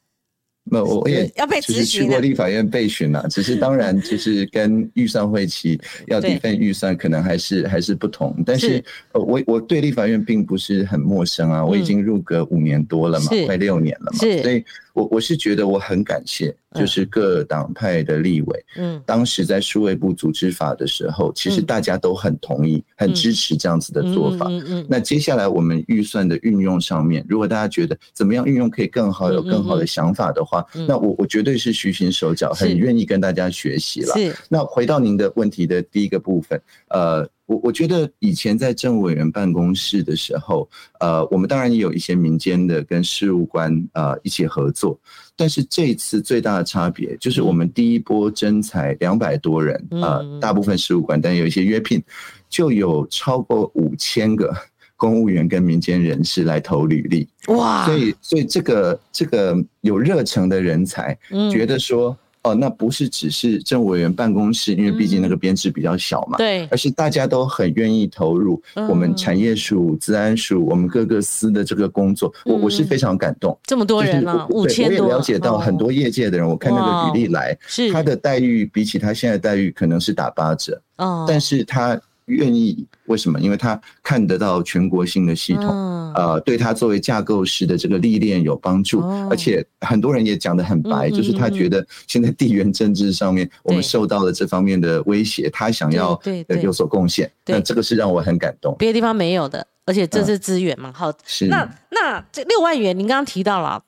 [0.67, 8.35] 那我也要被咨询过立法院备询了，只是当然 就是跟预算会期要一份预算，可能还是还是不同。
[8.47, 14.65] 但是我我对立法院并不是很陌生啊，我已经入阁五年多了嘛，快六年了嘛，所以。
[14.95, 24.47] 我我是觉得我很感谢，就是各党派的立委，嗯，当时在数位部组织法的时候，其实大家都很同意、很支持这样子的做法。
[24.49, 24.87] 嗯嗯。
[24.89, 34.15] 那接下来我们预算的运用上面，如果大家觉得怎么样运用可以更好，有更好的想法的话，那我我绝对是虚心手脚，很愿意跟大家学习了。
[34.15, 34.35] 是。
[34.49, 37.29] 那回到您的问题的第一个部分，呃。
[37.47, 40.69] 我我觉得以前在政务委员办公室的时候，
[40.99, 44.99] 呃，我们当然也有一些民间的跟事务官呃一起合作，
[45.37, 52.03] 但是这一次最大的差别就是我们第一波征才两百多人，呃，大部分事务官，但有一些约聘，
[52.49, 54.55] 就有超过五千个
[54.97, 57.85] 公务员跟民间人士来投履历，哇！
[57.85, 61.19] 所以所以这个这个有热诚的人才，
[61.53, 62.17] 觉得说。
[62.45, 73.59] 哦，那不是只是政务委员办公室，因为毕竟那个编制比较小嘛，对，而是大家都很愿意投入我们产业署、治安署、我们各个司的这个工作，我我是非常感动。
[73.65, 77.91] 这么多人了，五千多，我也了解到很多业界的人，我看那个履历来，是。
[77.91, 83.39] 他的待遇比起他现在待遇可能是打八折，哦，但是他愿意，为什么？
[83.39, 85.67] 因为他看得到全国性的系统，
[86.15, 96.19] 呃，对他作为架构师的这个历练有帮助，而且很多人也讲得很白，就是他觉得现在地缘政治上面我们受到了这方面的威胁，他想要
[96.63, 98.75] 有所贡献，那这个是让我很感动。
[98.79, 101.47] 别的地方没有的，而且这是资源嘛，好，是。
[101.49, 103.83] 那那这六万元，您刚刚提到了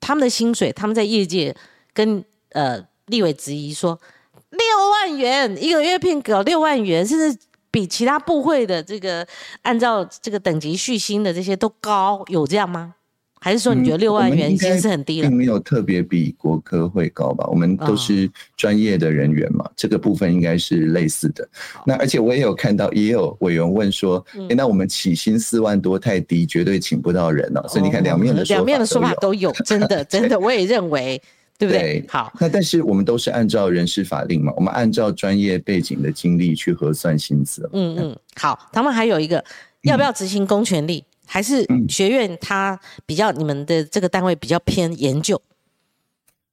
[0.00, 1.54] 他们的薪水，他们在业界
[1.94, 4.00] 跟呃立委质疑说，
[4.50, 4.60] 六
[4.90, 7.38] 万元一个月聘给六万元，甚至。
[7.76, 9.26] 比其他部会的这个
[9.60, 12.94] 按照这个等级续薪的这些都高，有这样吗？
[13.38, 15.28] 还是说你觉得六万元已经是很低了？
[15.28, 17.46] 并没有特别比国科会高吧？
[17.48, 21.46] 我们都是专业的人员嘛，这个部分应该是类似的。
[21.84, 31.20] 那而且我也有看到，也有委员问说：“哎，那我们起薪四万多太低，绝对请不到人了。”所以你看两面的两面的说法都有，真的真的，我也认为。
[31.58, 32.04] 对不对？
[32.08, 37.68] 好，那但是我们都是按照人事法令嘛，我们按照专业背景的经历去核算薪资。
[37.72, 39.42] 嗯嗯，好，他们还有一个
[39.82, 45.40] 要不要执行公权力，还是学院它比较你们的这个单位比较偏研究？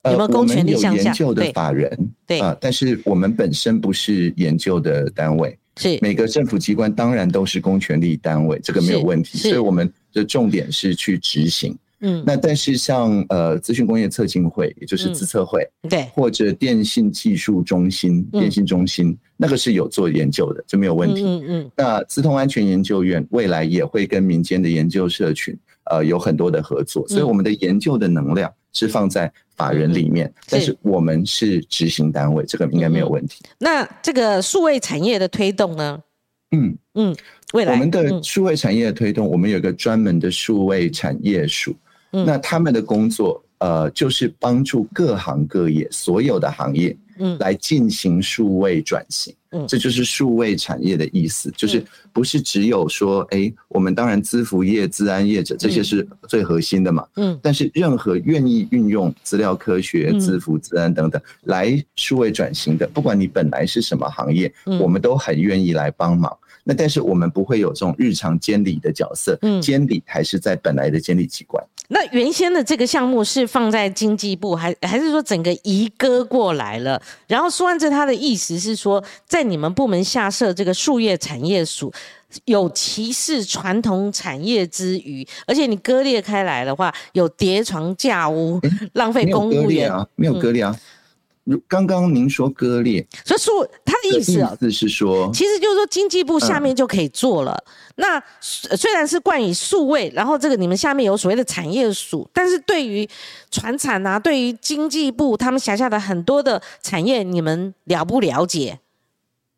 [0.06, 1.04] 有没有公权力向下？
[1.04, 1.98] 研究的法人
[2.28, 9.38] 对啊，但是我们本身不是研究的单位，是每个政府机关当然都是公权力单位，这个没有问题。
[9.38, 11.78] 所以我们的重点是去执行。
[12.06, 21.24] 嗯，那但是像呃资讯工业测进会，也就是资测会，对，或者电信技术中心、电信中心，那个是有做研究的，这没有问题。
[21.24, 21.72] 嗯嗯。
[21.78, 25.58] 那资通安全研究院未来也会跟民间的研究社群，
[25.90, 33.46] 呃，有很多的合作，所以我们的研究的能量是放在法人里面，但是我们是执行单位，这个应该没有问题。
[33.58, 35.98] 那这个数位产业的推动呢？
[36.52, 37.16] 嗯嗯，
[37.54, 41.74] 未来我们的数位产业的推动，我们有个专门的数位产业署。
[42.14, 66.38] 那他们的工作，呃，就是帮助各行各业所有的行业，嗯，来进行数位转型，嗯，这就是数位产业的意思，就是不是只有说，哎，我们当然资服业、资安业者这些是最核心的嘛，嗯，但是任何愿意运用资料科学、资服、资安等等来数位转型的，不管你本来是什么行业，我们都很愿意来帮忙。
[66.64, 71.64] 那但是我们不会有这种日常监理的角色，嗯，监理还是在本来的监理机关。
[71.90, 77.00] 那原先的这个项目是放在经济部，还还是说整个移割过来了？
[77.28, 81.94] 然后苏安哲他的意思是说，在你们部门下设这个树叶产业署，
[82.46, 88.60] 有歧视传统产业之余，而且你割裂开来的话，有叠床架屋，
[88.94, 90.76] 浪费公务员啊，没有割裂啊。
[91.68, 97.62] 刚刚您说割裂，所以说他的意思啊，意思是说，其实就是说经济部下面就可以做了。
[97.96, 103.08] 那虽然是冠以数位，然后这个你们下面有所谓的产业署，但是对于
[103.52, 108.80] 船产啊，对于经济部他们辖下的很多的产业，你们了不了解？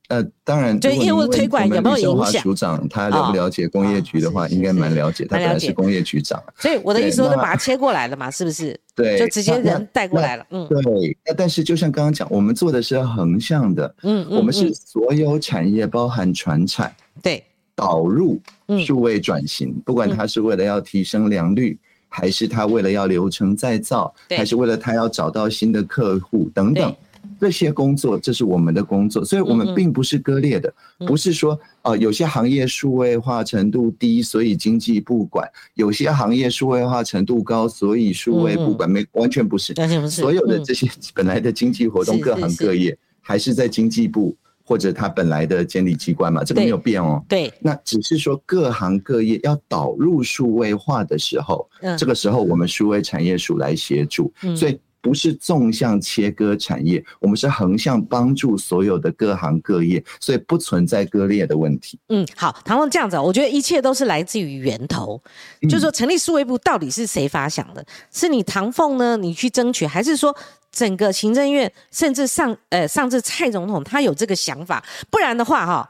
[0.08, 2.42] 呃，当然，对业务推广有没有影响？
[2.42, 5.26] 署长他了不了解工业局的话，应该蛮了解。
[5.26, 8.80] 他本来是工业局长，所以我的意思说，就把它切过来了嘛，是不是？
[8.94, 10.46] 对，就直接人带过来了。
[10.52, 11.18] 嗯，对。
[11.26, 17.44] 那但是就像刚刚讲，我们做的是横向的，嗯嗯，我们是所有产业，包含船产，对，
[17.74, 18.40] 导入
[18.86, 21.78] 数位转型，不管它是为了要提升良率，
[22.08, 26.96] 还是他为了要流程再造，还是为了他要找到新的客户等等。
[27.40, 30.74] 这些工作，这是我们的工作，所以我们并不是割裂的，
[31.06, 39.74] 不是说呃有些行业数位化程度低，所以经济不管；有些行业数位化程度高，所以数位不管，没完全不是。
[40.10, 47.24] 所有的这些本来的经济活动，各行各业还是在经济部或者他本来的监理机关嘛，这个没有变哦。
[47.28, 54.80] 对，那只是说各行各业要导入数位化的时候，这个时候我们数位产业署来协助，所以。
[55.06, 62.00] 不是纵向切割产业，我们是横向帮助所有的各行各业，所以不存在割裂的问题。
[62.10, 65.22] 嗯，好，唐凤这样子，我觉得一切都是来自于源头，
[65.70, 67.86] 就是说成立数位部到底是谁发想的？
[68.12, 69.16] 是你唐凤呢？
[69.16, 70.36] 你去争取，还是说
[70.72, 74.84] 整个行政院，甚至上呃上至蔡总统他有这个想法？
[75.12, 75.88] 不然的话，哈，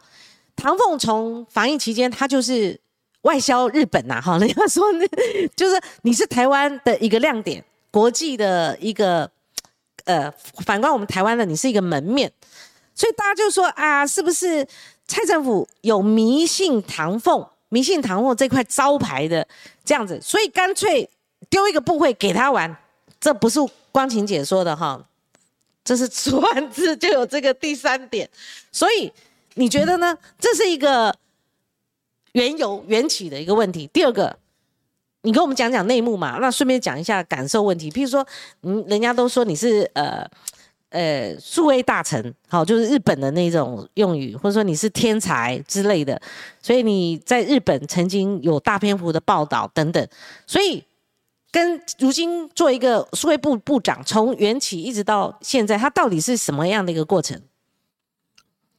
[0.58, 2.78] 唐凤从防疫期间他就是
[3.22, 5.08] 外销日本呐，哈，人 家说那
[5.56, 7.64] 就是你是台湾的一个亮点。
[7.96, 9.32] 国际的一个，
[10.04, 10.30] 呃，
[10.66, 12.30] 反观我们台湾的，你是一个门面，
[12.94, 14.68] 所以大家就说啊，是不是
[15.08, 19.48] 蔡政府有迷信唐凤、迷信唐凤这块招牌的
[19.86, 21.10] 这样子，所以干脆
[21.50, 22.76] 丢一个部会给他玩，
[23.18, 23.62] 这不是
[23.94, 25.02] 光晴姐说的哈，
[25.86, 28.30] 这是出完字就有这个第三点，
[28.74, 29.10] 所以
[29.54, 30.18] 你觉得呢？
[30.38, 31.16] 这是一个
[32.34, 33.88] 缘由缘起的一个问题。
[33.88, 34.38] 第二个。
[35.26, 36.38] 你跟我们讲讲内幕嘛？
[36.40, 37.90] 那顺便讲一下感受问题。
[37.90, 38.26] 譬如说，
[38.62, 40.26] 嗯，人家都说你是呃
[40.90, 46.22] 呃数位大臣，好，就是日本的那种用语，或者说你是天才之类的，
[46.62, 50.08] 所以你在日本曾经有大篇幅的报道等等，
[50.46, 50.84] 所以
[51.52, 57.42] 跟如今做一个数位部部长，从缘起一直到现在，他到底是什么样的一个过程？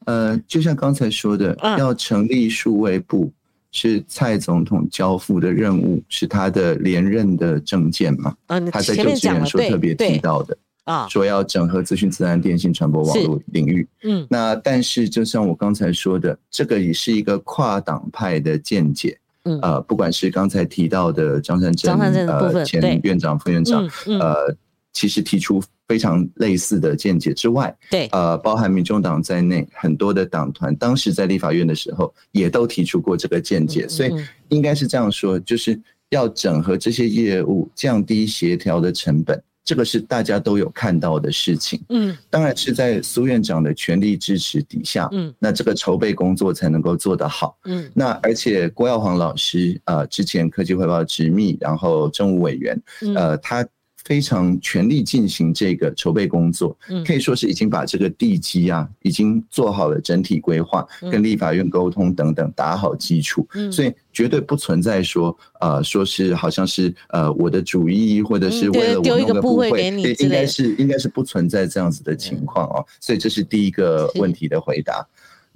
[0.05, 3.29] 呃，就像刚才说的，要成立数位部
[3.71, 8.35] 是蔡总统交付的任务，是他的连任的证件嘛？
[8.47, 13.87] 嗯，他在就职演说特别提到的啊，说要整合资讯、自然、电信、传播网络领域。
[14.03, 19.17] 嗯，那但是就像我刚才说的，这个也是一个跨党派的见解。
[19.43, 23.87] 嗯，呃，不管是刚才提到的张善政呃前院长、副院长，
[24.19, 24.53] 呃，
[24.97, 25.63] 其实提出。
[25.87, 34.11] 非常类似的见解之外，对，呃，包含民众党在内很多的党团，当时在立法院的时候也都提出过这个见解，所以
[34.49, 35.79] 应该是这样说，就是
[36.09, 41.81] 要整合这些业务，降低协调的成本，这个是大家都有看到的事情。
[41.87, 47.57] 嗯，当然是在苏院长的全力支持底下，嗯，那这个筹备工作才能够做得好。
[47.63, 52.77] 嗯，那而且郭耀煌老师，呃，之前科技汇报执秘，然后政务委员，
[53.15, 53.65] 呃，他。
[54.07, 72.85] 非常全力进行这个筹备工作，可以说是已经把这个地基啊，已经做好了整体规划，跟立法院沟通等等，打好基础，所以绝对不存在说，呃，说是好像是呃我的主意，或者是为了我弄个部会，应该是应该是不存在这样子的情况哦。
[73.01, 75.05] 所以这是第一个问题的回答。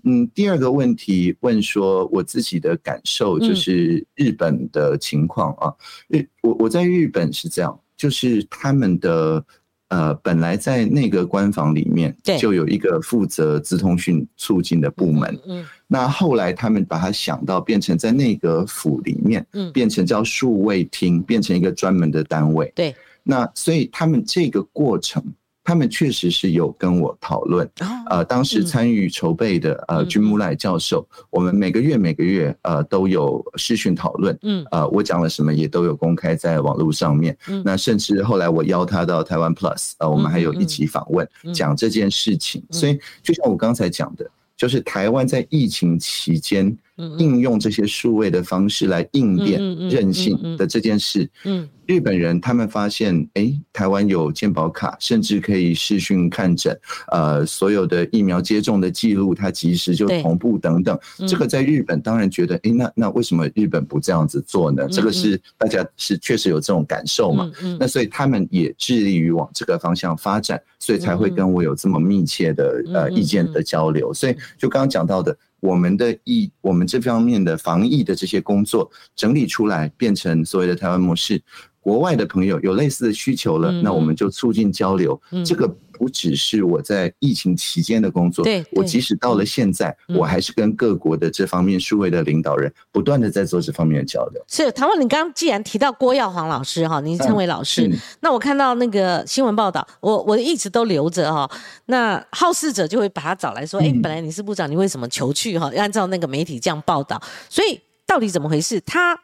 [0.03, 5.73] 嗯，第二个问题问说我自己的感受，就是日本的情况啊，
[6.09, 7.79] 日我我在日本是这样。
[8.01, 9.45] 就是他们的
[9.89, 25.23] 呃，本来在那个官房里面就有一个负责资通讯促进的部门，嗯，那后来他们把它想到变成在内阁府里面，嗯，变成叫数位厅，变成一个专门的单位，对，那所以他们这个过程。
[25.63, 27.69] 他们确实是有跟我讨论，
[28.09, 46.75] 呃，当时参与筹备的呃君木赖教授，我们每个月每个月呃都有视讯讨论，嗯，呃，我讲了什么也都有公开在网络上面，嗯，那甚至后来我邀他到台湾 Plus，呃，我们还有一起访问讲这件事情，所以就像我刚才讲的，就是台湾在疫情期间。
[47.17, 56.77] 应用这些数位的方式来应变韧性的这件事，嗯，日本人他们发现，哎，台湾有健保卡，甚至可以视讯看诊，
[57.11, 60.97] 呃，所有的疫苗接种的记录，它及时就同步等等。
[61.27, 64.87] 这个在日本当然觉得，哎，那那为什么日本不这样子做呢？
[64.89, 67.51] 这个是大家是确实有这种感受嘛？
[67.79, 74.13] 那所以他们也致力于往这个方向发展，所以才会跟我有这么密切的呃意见的交流。
[74.13, 75.37] 所以就刚刚讲到的。
[75.61, 81.41] 我们的疫，我们这方面的防疫的这些工作整理出来，变成所谓的台湾模式。
[81.79, 85.19] 国外的朋友有类似的需求了，那我们就促进交流。
[85.43, 85.67] 这个
[86.01, 94.43] 不只是我在疫情期间的工作，对我即使到了现在，我还是跟各国的这方面数位的领导人不断的在做这方面的交流。
[94.47, 97.87] 是唐问，你刚刚既然提到郭耀煌老师哈，您称为老师，
[98.21, 101.47] 那我看到那个新闻报道，我我一直都留着哈。
[101.85, 105.71] 那好事者就会把他找来说，哎，本来你是部长，你为什么求去哈？
[105.77, 108.81] 按照那个媒体这样报道，所以到底怎么回事？
[108.81, 109.21] 他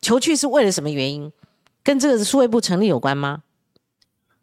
[0.00, 1.30] 求去是为了什么原因？
[1.84, 3.42] 跟这个数位部成立有关吗？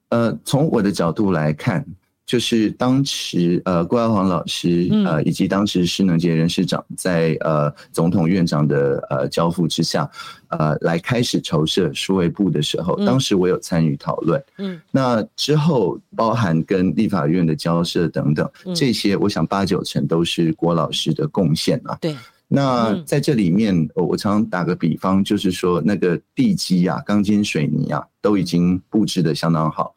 [0.10, 1.86] 呃，从我的角度来看，
[2.26, 10.10] 就是当时呃郭耀煌老师呃以及当时施能杰人事长在呃总统院长的呃交付之下，
[10.50, 14.44] 呃来开始筹设数位部的时候，当时我有参与讨论。
[14.58, 21.98] 嗯，那之后包含跟立法院的交涉等等这些，我想八九成都是郭老师的贡献啊。
[22.02, 22.16] 对。
[22.48, 29.96] 那在这里面，我常常打个比方，就是说那个地基啊、钢筋水泥啊，都已经布置的相当好。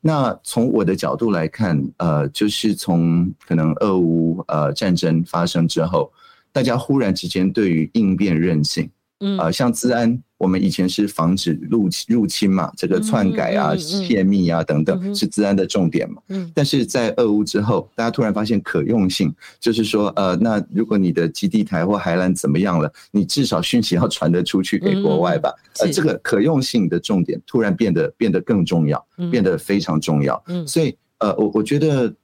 [0.00, 6.12] 那从我的角度来看，呃，就是从可能俄乌呃战争发生之后，
[6.52, 8.88] 大家忽然之间对于应变韧性。
[9.20, 16.20] 嗯，呃，像治安，我们以前是防止入侵入侵嘛，这个篡改啊、泄密啊等等，是治安的重点嘛。
[16.28, 25.50] 嗯，但是在俄乌之后，大家突然发现可用性，就是说，呃，那如果你的基地台或海缆怎么样了，你至少讯息要传得出去给国外吧。
[25.80, 30.42] 呃，这个可用性的重点突然变得变得更重要，变得非常重要。
[30.48, 32.14] 嗯，所以，呃，我我觉得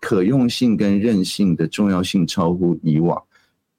[0.00, 3.22] 可用性跟韧性的重要性超乎以往，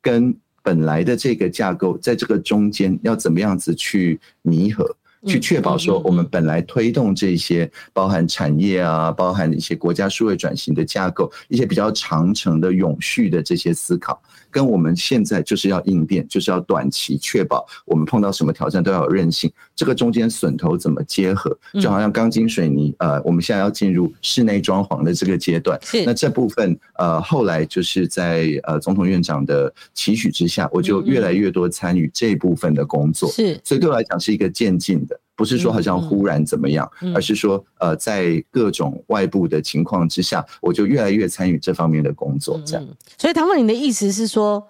[0.01, 0.35] 跟。
[0.69, 4.85] 本来的这个架构，在这个中间要怎么样子去弥合？
[5.25, 14.21] 去确保说我们本来推动这些包含产业啊，包含一些国家数位转型的架构，一些比较长程的永续的这些思考。
[14.51, 19.51] 跟我们现在就是要应变，就是要短期确保我们碰到什么挑战都要有韧性。
[19.75, 21.57] 这个中间笋头怎么结合？
[21.81, 25.79] 就好像钢筋水泥，呃，我们现在要进入室内装潢的这个阶段。
[25.81, 26.05] 是。
[26.05, 33.29] 那这部分，呃，后来就是在呃总统院长的期许之下，我就越来越多参与这部分的工作。
[33.29, 33.59] 是。
[33.63, 35.19] 所以对我来讲是一个渐进的。
[35.39, 42.59] 不是说好像忽然怎么样，而是说呃，在各种外部的情况之下，我就越来越参与这方面的工作。
[42.65, 42.85] 这样，
[43.17, 44.67] 所以唐凤，你的意思是说，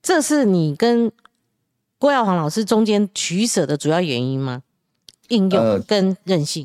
[0.00, 1.12] 这是你跟
[1.98, 4.62] 郭耀煌老师中间取舍的主要原因吗？
[5.28, 6.64] 应用跟韧性。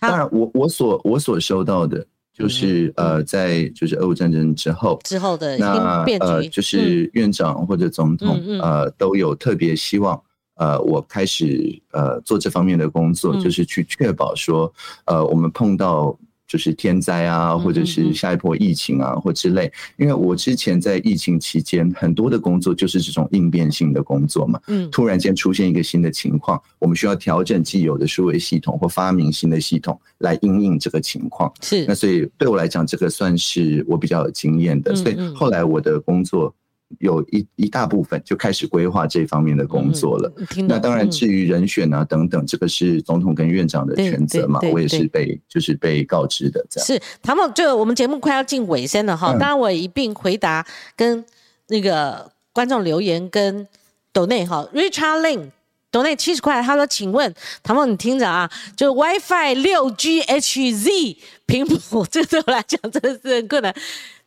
[0.00, 2.04] 当然，我我所我所收到的
[2.36, 10.20] 就是呃，在就是俄乌战争之后之后的那呃，就是院长或者总统呃都有特别希望。
[10.62, 14.72] 呃，我开始呃做这方面的工作，就是去确保说，
[15.06, 19.72] 呃，我们碰到就是天灾啊，或者是下一波疫情啊，或之类。
[19.96, 31.52] 因为我之前在疫情期间很多的工作就是这种应变性的工作嘛，嗯，突然间出现一个新的情况，我们需要调整既有的数位系统或发明新的系统来应应这个情况。
[31.60, 34.94] 是，那所以对我来讲，这个算是我比较有经验的。
[34.94, 36.54] 所以后来我的工作。
[36.98, 40.32] 有一一大部分就开始规划这方面的工作了。
[40.68, 44.60] 那当然，至于人选啊等等，这个是总统跟院长的选择嘛。
[44.72, 46.86] 我也是被就是被告知的这样。
[46.86, 49.32] 是唐梦，就我们节目快要进尾声了哈。
[49.32, 50.66] 当然，我一并回答
[50.96, 51.24] 跟
[51.68, 53.66] 那个观众留言跟
[54.12, 54.68] 斗内哈。
[54.74, 55.50] Richard Lin
[55.90, 61.16] 斗内七十块，他说：“请问唐梦，你听着啊，就 WiFi 六 GHz
[61.46, 63.74] 频谱，这对我来讲真的是很困难。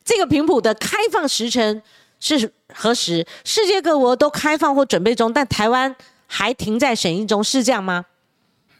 [0.03, 1.81] 这个频谱的开放时程。”
[2.25, 3.25] 是何时？
[3.43, 5.95] 世界各国都开放或准备中，但台湾
[6.25, 8.05] 还停在审议中，是这样吗？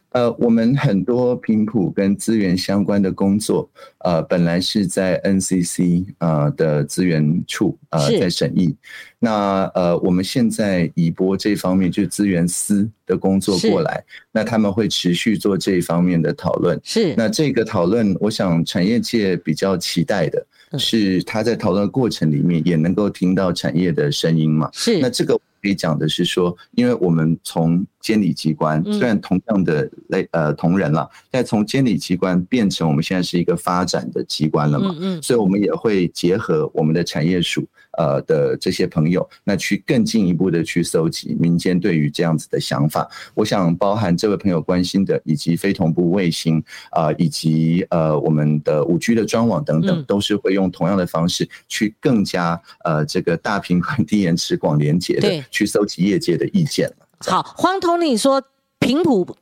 [0.10, 8.74] 呃，我们很多频谱跟资源相关的工作，呃，本来是在 NCC 啊的资源处呃在审议。
[9.20, 16.80] 那呃，我们现在移拨这方面就是资源司的工作过来，那他们会持续做这一方面的讨论。
[16.82, 20.48] 是，那这个讨论，我想产业界比较期待的。
[20.78, 24.69] 是他在讨论过程里面也能够听到产业的声音嘛？
[24.73, 24.99] 是。
[24.99, 34.95] 那这个可以讲的是说，因为我们从监理机关虽然同样的类呃同仁了，但从监理机关变成我们现在是一个发展的机关了嘛？
[34.99, 35.21] 嗯嗯。
[35.21, 37.65] 所以我们也会结合我们的产业署。
[37.98, 58.43] 呃的这些朋友，那去更进一步的去搜集民间对于这样子的想法，我想包含这位朋友关心的，以及非同步卫星啊，以及呃我们的五 G 的专网等等，都是会用同样的方式去更加呃这个大频宽 低延迟广连接的去搜集业界的意见好，黄彤你说
[58.80, 59.36] 频谱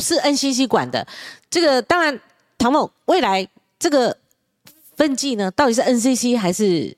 [0.00, 1.06] 是 NCC 管的，
[1.50, 2.20] 这个当然
[2.58, 3.48] 唐某未来
[3.78, 4.16] 这个
[4.96, 6.96] 分季呢，到底是 NCC 还是？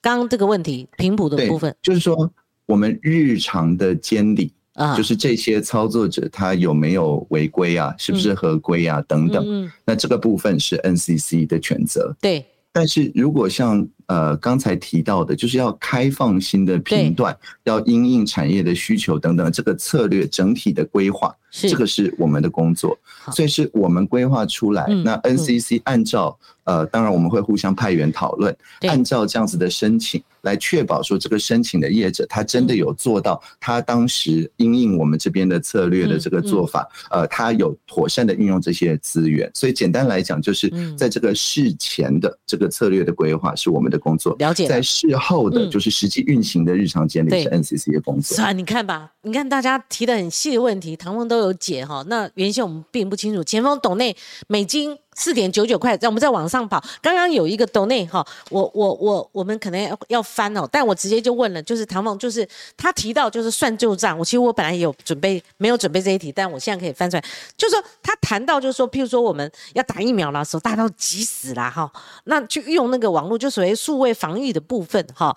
[0.00, 2.30] 刚这个问题频谱的部分，就是说
[2.66, 12.14] 我们日常的监理啊，就是这些操作者他有没有违规啊，是不是合规啊等等，那这个部分是 NCC 的权责。
[12.20, 17.34] 对，但是如果像呃刚才提到的，就是要开放新的频段，
[17.64, 22.98] 要因应产业的需求等等，这个策略整体的规划，这个是我们的工作，
[23.32, 26.36] 所以是我们规划出来，那 NCC 按照。
[26.64, 39.50] 呃，当然我们会互相派员讨论，按照这样子的申请来确保说这个申请的业者他真的有做到他当时因应我们这边的策略的这个做法，呃，他有妥善的运用这些资源。
[39.54, 44.66] 所以简单来讲，就是在这个事前的这个策略的规划是我们的工作，了解。
[44.66, 48.36] 在事后的就是实际运行的日常监理是 NCC 的工作。
[48.36, 52.04] 是啊，你看吧，你看大家提的很细的问题，唐峰都有解哈。
[52.08, 54.96] 那原先我们并不清楚，前锋董内美金。
[55.18, 56.82] 四点九九块，让我们再往上跑。
[57.02, 64.16] 刚刚有一个 donate 哈，我我我我们可能要要翻哦，但我直接就问了，就是唐凤，就是他提到就是算旧账。
[64.16, 67.24] 我其实我本来有准备，没有准备这一题，但我现在可以翻出来。
[67.56, 71.90] 就是说他谈到就是说，譬如说我们要打疫苗的时候，大家都急死了哈，
[72.24, 75.36] 那就用那个网络，就所谓数位防疫的部分哈。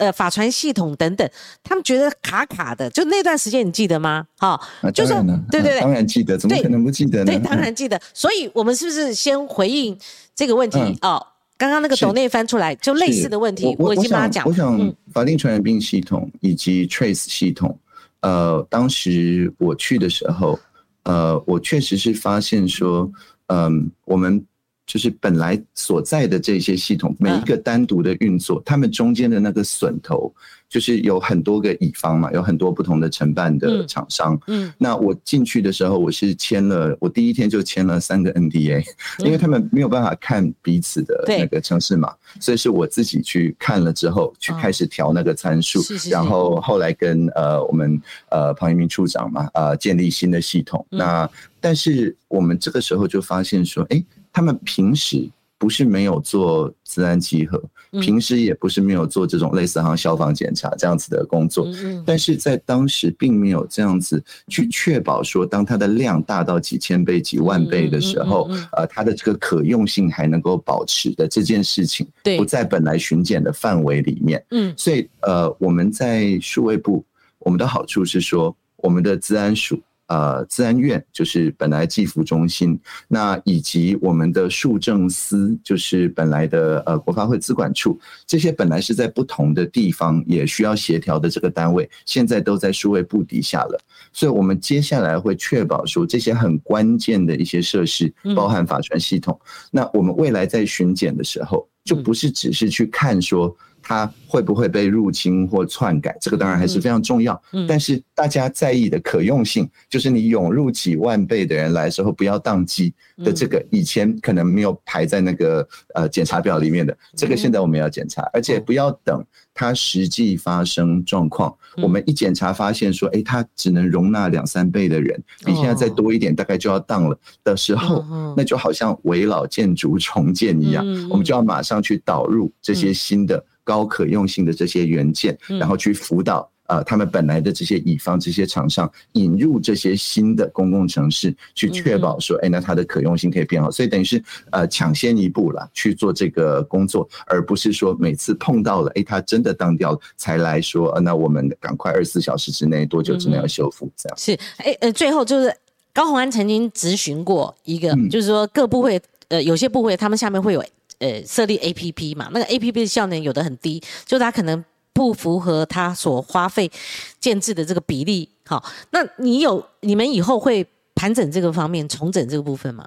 [0.00, 1.30] 呃，法传系统等等，
[1.62, 4.26] 他们觉得卡卡的，就那段时间你记得吗？
[4.38, 4.58] 哈，
[4.94, 5.12] 就是
[5.50, 7.26] 对对对，当然记得，怎么可能不记得呢？
[7.26, 8.00] 对，当然记得。
[8.14, 9.94] 所以我们是不是先回应
[10.34, 10.78] 这个问题？
[11.02, 11.22] 哦，
[11.58, 14.46] 刚刚那个董内翻出来，就类似的问题，我已经帮他讲。
[14.46, 17.78] 我想，法定传染病系统以及 Trace 系统，
[18.20, 20.58] 呃，当时我去的时候，
[21.02, 23.06] 呃，我确实是发现说，
[23.48, 24.42] 嗯，我们。
[24.90, 30.34] 就是本来所在的这些系统，每一个单独的运作，他们中间的那个榫头，
[30.68, 34.36] 就是有很多个乙方嘛，有很多不同的承办的厂商。
[34.48, 38.84] 嗯，那我进去的时候，我是签了，我第一天就签了三个 NDA，
[39.20, 45.80] 因为他们没有办法看彼此的那个城市嘛，所以是我自己去看了之后，去开始调那个参数，
[46.10, 50.84] 然后后来跟呃我们呃庞一鸣处长嘛，呃建立新的系统。
[50.90, 51.30] 那
[51.60, 54.04] 但是我们这个时候就发现说，哎。
[54.32, 55.28] 他们平时
[55.58, 57.62] 不是没有做自然集合，
[58.00, 61.68] 平时也不是没有做这种类似像消防检查这样子的工作，
[62.06, 72.08] 但是在当时并没有这样子去确保说，当它的量大到几千倍、几万倍的时候，呃，它的这个可用性还能够保持的这件事情，
[72.38, 74.42] 不在本来巡检的范围里面。
[74.52, 77.04] 嗯，所以呃，我们在数位部，
[77.38, 79.78] 我们的好处是说，我们的治安署。
[80.10, 82.76] 呃，自然院就是本来技服中心，
[83.06, 87.96] 那以及我们的数政司，就是本来的呃国发会资管处，
[88.26, 93.80] 这些本来是在不同的地方也需要协调的这个单位，现在都在数位部底下了。
[94.12, 103.56] 所以，我们接下来会确保说这些很关键的一些设施，包含法传系统，那我们未来在巡检的时候，就不是只是去看说。
[103.90, 106.16] 它会不会被入侵或篡改？
[106.20, 107.42] 这个当然还是非常重要。
[107.52, 112.94] 嗯，但是大家在意的可用性，就是你涌入几万倍的人来的时候，不要宕机
[113.24, 121.52] 的这个，以前可能没有排在那个呃检查表里面的，这个现在我们要检查，而且不要等它实际发生状况，
[121.82, 128.04] 我们一检查发现说，哎，它只能容纳两三倍的人，比现在再多一点，大概就要宕了的时候，
[128.36, 133.44] 那就好像围老建筑重建一样，我们就要马上去导入这些新的。
[133.64, 143.70] 高可用性的这些元件，然后去辅导呃他们本来的这些乙方、这些厂商引入这些新的公共城市，去确保说，哎，那它的可用性可以变好。
[143.70, 154.18] 所以等于是呃抢先一步了去做这个工作，而不是说每次碰到了，哎，它真的当掉才来说，那我们赶快二十四小时之内多久之内要修复这样。
[154.18, 155.54] 是，哎呃，最后就是
[155.92, 160.64] 高鸿安曾经咨询过一个，就是说各部会呃有些部会他们下面会有。
[161.00, 164.62] 呃，设立 A P P 嘛，那个 A P P 的效能有的很低，就它可能
[164.92, 166.70] 不符合它所花费
[167.18, 168.28] 建制的这个比例。
[168.44, 172.86] 好，那你有你们以后会盘整这个方面，重整这个部分吗？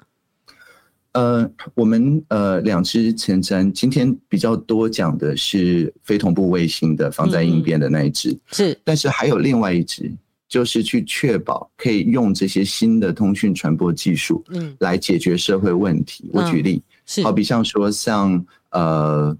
[1.10, 10.08] 呃，我们呃两支前瞻今天比较多讲的是非同步卫星的防灾应变的那一支，是，但是还有另外一支，
[10.48, 16.30] 就是去确保可以用这些新的通讯传播技术，嗯，来解决社会问题。
[16.32, 16.80] 我举例。
[17.22, 19.36] 好比像说像呃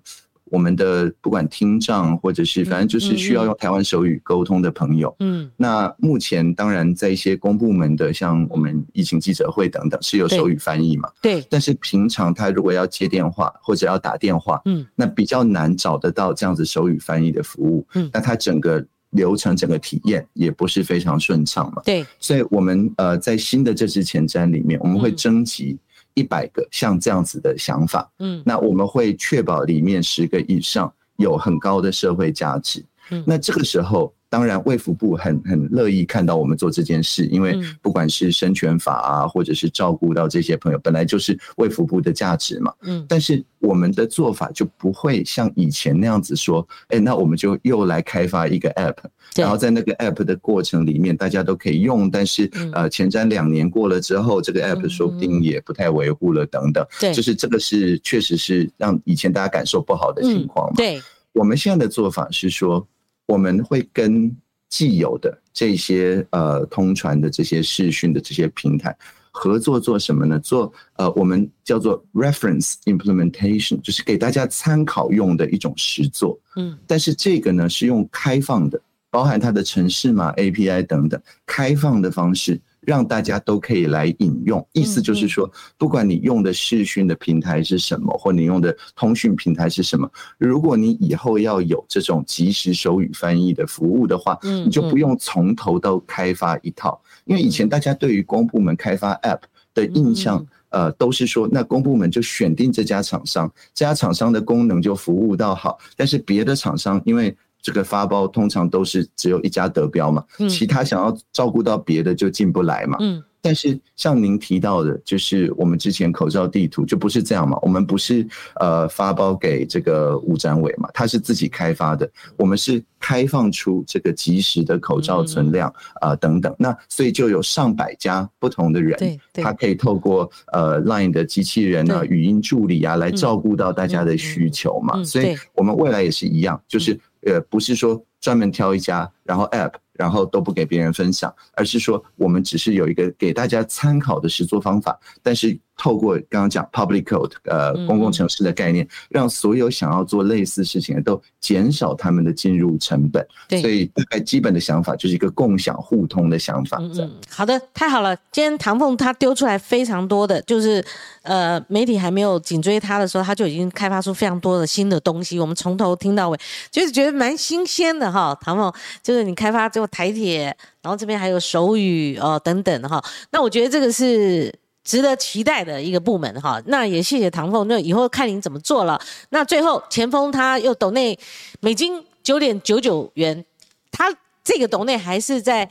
[0.51, 25.77] 我们的不管听障或者是反正就是需要用台湾手语沟通的朋友，嗯，那目前当然在一些公部门的像我们疫情记者会等等是有手语翻译嘛，对，但是平常他如果要接电话或者要打电话，嗯，那比较难找得到这样子手语翻译的服务，嗯，那他整个流程整个体验也不是非常顺畅嘛，对，所以我们呃在新的这支前瞻里面，我们会征集。
[26.15, 34.13] 一百个像这样子的想法，嗯，那我们会确保里面十个以上有很高的社会价值，嗯，那这个时候。
[34.35, 42.75] 当然，卫福部很很乐意看到我们做这件事，因为不管是生权法啊，或者是照顾到这些朋友，本来就是卫福部的价值嘛。
[42.83, 48.97] 嗯，但是我们的做法就不会像以前那样子说，哎，那我们就又来开发一个 app，
[49.37, 56.85] 然后在那个 app 的过程里面，大家都可以用，但是呃，前瞻两年过了之后，这个 app 说不定也不太维护了等等。
[56.99, 60.75] 对，就是这个是确实是让以前大家感受不好的情况嘛。
[60.77, 61.01] 对，
[61.35, 62.85] 我们现在的做法是说。
[63.27, 64.35] 我们会跟
[64.69, 68.97] 既有的这些呃通传的这些视讯的这些平台
[69.31, 70.39] 合作做什么呢？
[70.39, 76.39] 做呃我们叫做 reference implementation，就是给大家参考用的一种实作。
[76.57, 78.81] 嗯，但是这个呢是用开放的，
[79.11, 82.61] 包含它的城市码 API 等等开放的方式。
[82.87, 97.01] 让大家都可以来引用，意思就是说，不管你用的视讯的平台是什么，或你用的通讯平台是什么，如果你以后要有这种即时手语翻译的服务的话，你就不用从头到开发一套。
[97.25, 99.41] 因为以前大家对于公部门开发 App
[99.73, 107.37] 的印象，呃，都是说那公部门就选定这家厂商，这家厂商的功能就服务到好，但是别的厂商因为。
[107.65, 112.99] 这个发包通常都是只有一家得标嘛，其他想要照顾到别的就进不来嘛。
[113.45, 128.99] 但是像您提到的，就是我们之前口罩地图就不是这样嘛，我们不是呃发包给这个吴展伟嘛，他是自己开发的，我们是开放出这个及时的口罩存量啊等等，那所以就有上百家不同的人，
[129.35, 139.75] 他可以透过呃 Line 的机器人啊、语音助理啊来照顾到大家的需求嘛，所以我们未来也是一样，就是呃不是说专门挑一家，然后 App。
[139.95, 145.59] 然后都不给别人分享，而是说我们只是有一个给大家参考的实作方法，但是。
[145.77, 153.27] 透过刚刚讲 public code，呃，公共城市的概念，让所有想要做类似事情的都减少他们的进入成本。
[153.49, 156.79] 对，所以大概基本的想法就是一个共享互通的想法。
[156.81, 158.15] 嗯，好的，太好了。
[158.31, 160.85] 今天唐凤他丢出来非常多的，就是
[161.23, 165.41] 呃，媒体还没有紧追他的时候，他就已经开发出非常多的新的东西。
[165.41, 166.39] 我们从头听到尾，
[166.71, 168.33] 就是觉得蛮新鲜的哈。
[168.41, 168.73] 唐凤，
[169.03, 170.45] 就是你开发这台铁，
[170.83, 173.03] 然后这边还有手语哦等等哈。
[173.31, 174.53] 那我觉得这个是。
[174.87, 179.01] 值得期待的一个部门哈，那也谢谢唐凤，那以后看您怎么做了。
[179.31, 181.19] 那最后前锋他又斗内
[181.61, 183.43] 美金九点九九元，
[183.91, 185.67] 他这个斗内还是在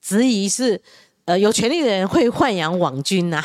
[0.00, 0.80] 质疑是。
[1.26, 3.42] 呃，有权利的人会豢养网军呐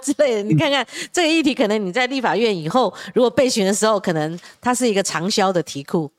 [0.00, 0.42] 之类的。
[0.42, 6.10] 你看看这个议题，可能你在立法院以后，如果备询的时候，可能它是一个长销的题库，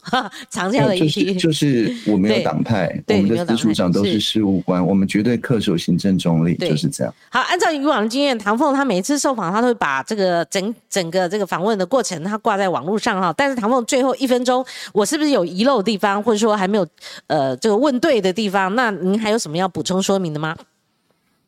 [0.49, 1.33] 长销的议题。
[1.35, 7.13] 就是我没有党派，我们的司署长都是事务官，我们绝对恪守行政中立，就是这样。
[7.29, 13.33] 好，按照以往的经验，唐凤他每次受访，他都会把这个整整个这个访问的过程，他挂在网络上哈。
[13.35, 14.63] 但是唐凤最后一分钟，
[14.93, 16.85] 我是不是有遗漏的地方，或者说还没有
[17.25, 18.75] 呃这个问对的地方？
[18.75, 20.55] 那您还有什么要补充说明的吗？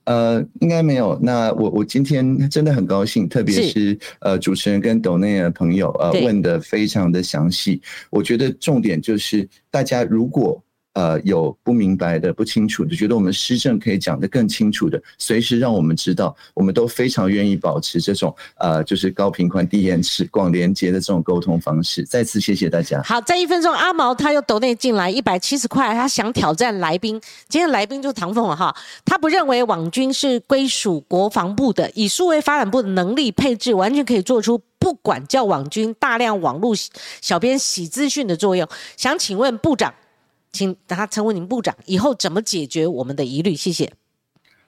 [0.09, 1.17] 呃，应该没有。
[1.21, 7.79] 那我我今天真的很高兴，特别是呃主持人跟抖内的朋友呃问的非常的详细。
[8.09, 10.59] 我觉得重点就是大家如果。
[10.99, 22.03] 呃，有不明白的、不清楚的，觉得我们施政可以讲得更清楚的，随时让我们知道，我们都非常愿意保持这种呃，就是高频宽、低延迟、广连接的这种沟通方式。
[22.03, 23.01] 再次谢谢大家。
[23.01, 27.17] 好，在一分钟，阿毛他又抖内进来一百七十块，他想挑战来宾。
[27.47, 36.75] 今天来宾就是唐凤了哈，他不认为网军是归属国防部的，以数位发展部的能力配置，完全可以做出不管教网军大量网络
[37.21, 38.67] 小编洗资讯的作用。
[38.97, 39.93] 想请问部长。
[40.51, 43.55] 请他成为您部长，以后怎么解决我们的疑虑？
[43.55, 43.91] 谢谢。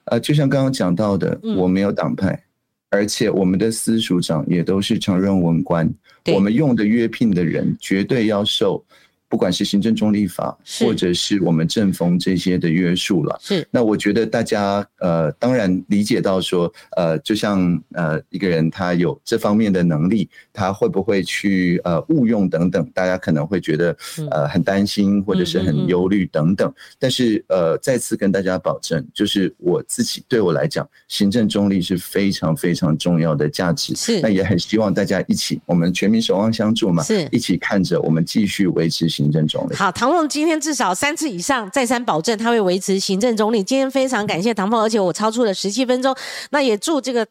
[0.04, 2.44] 呃，就像刚刚讲到的，我没有党派，
[2.90, 5.88] 而且我们的司署长也都是常任文官，
[6.34, 8.84] 我们用的约聘的人绝对要受。
[9.32, 23.96] 不管是行政中立法，或者是我们政风这些的约束了，是那我觉得大家呃当然理解到说呃就像呃一个人他有这方面的能力，他会不会去呃误用等等，大家可能会觉得
[24.30, 26.70] 呃很担心或者是很忧虑等等。
[26.98, 33.96] 但是呃再次跟大家保证，就是我自己对我来讲，行政中立是非常非常重要的价值。
[33.96, 39.21] 是那也很希望大家一起，我们全民守望相助嘛，是一起看着我们继续维持行。
[39.22, 39.74] 行政总理。
[39.74, 43.62] 好，唐凤今天至少三次以上再三保证他会维持行政总理。
[43.62, 46.14] 今天非常感谢唐凤，而且我超出了十七分钟。
[46.50, 47.24] 那也祝这个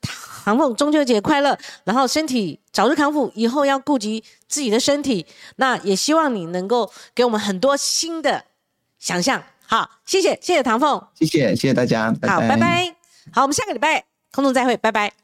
[0.44, 5.26] 唐凤中秋节快乐，然后身体早日康复，以后要顾及自己的身体。
[5.58, 8.46] 那也希望你能够给我们很多新的
[8.98, 9.44] 想象。
[9.68, 12.96] 好，谢谢，谢谢唐凤，谢谢，谢谢大家，好，拜拜。
[13.32, 15.21] 好，我们下个礼拜空中再会，拜拜。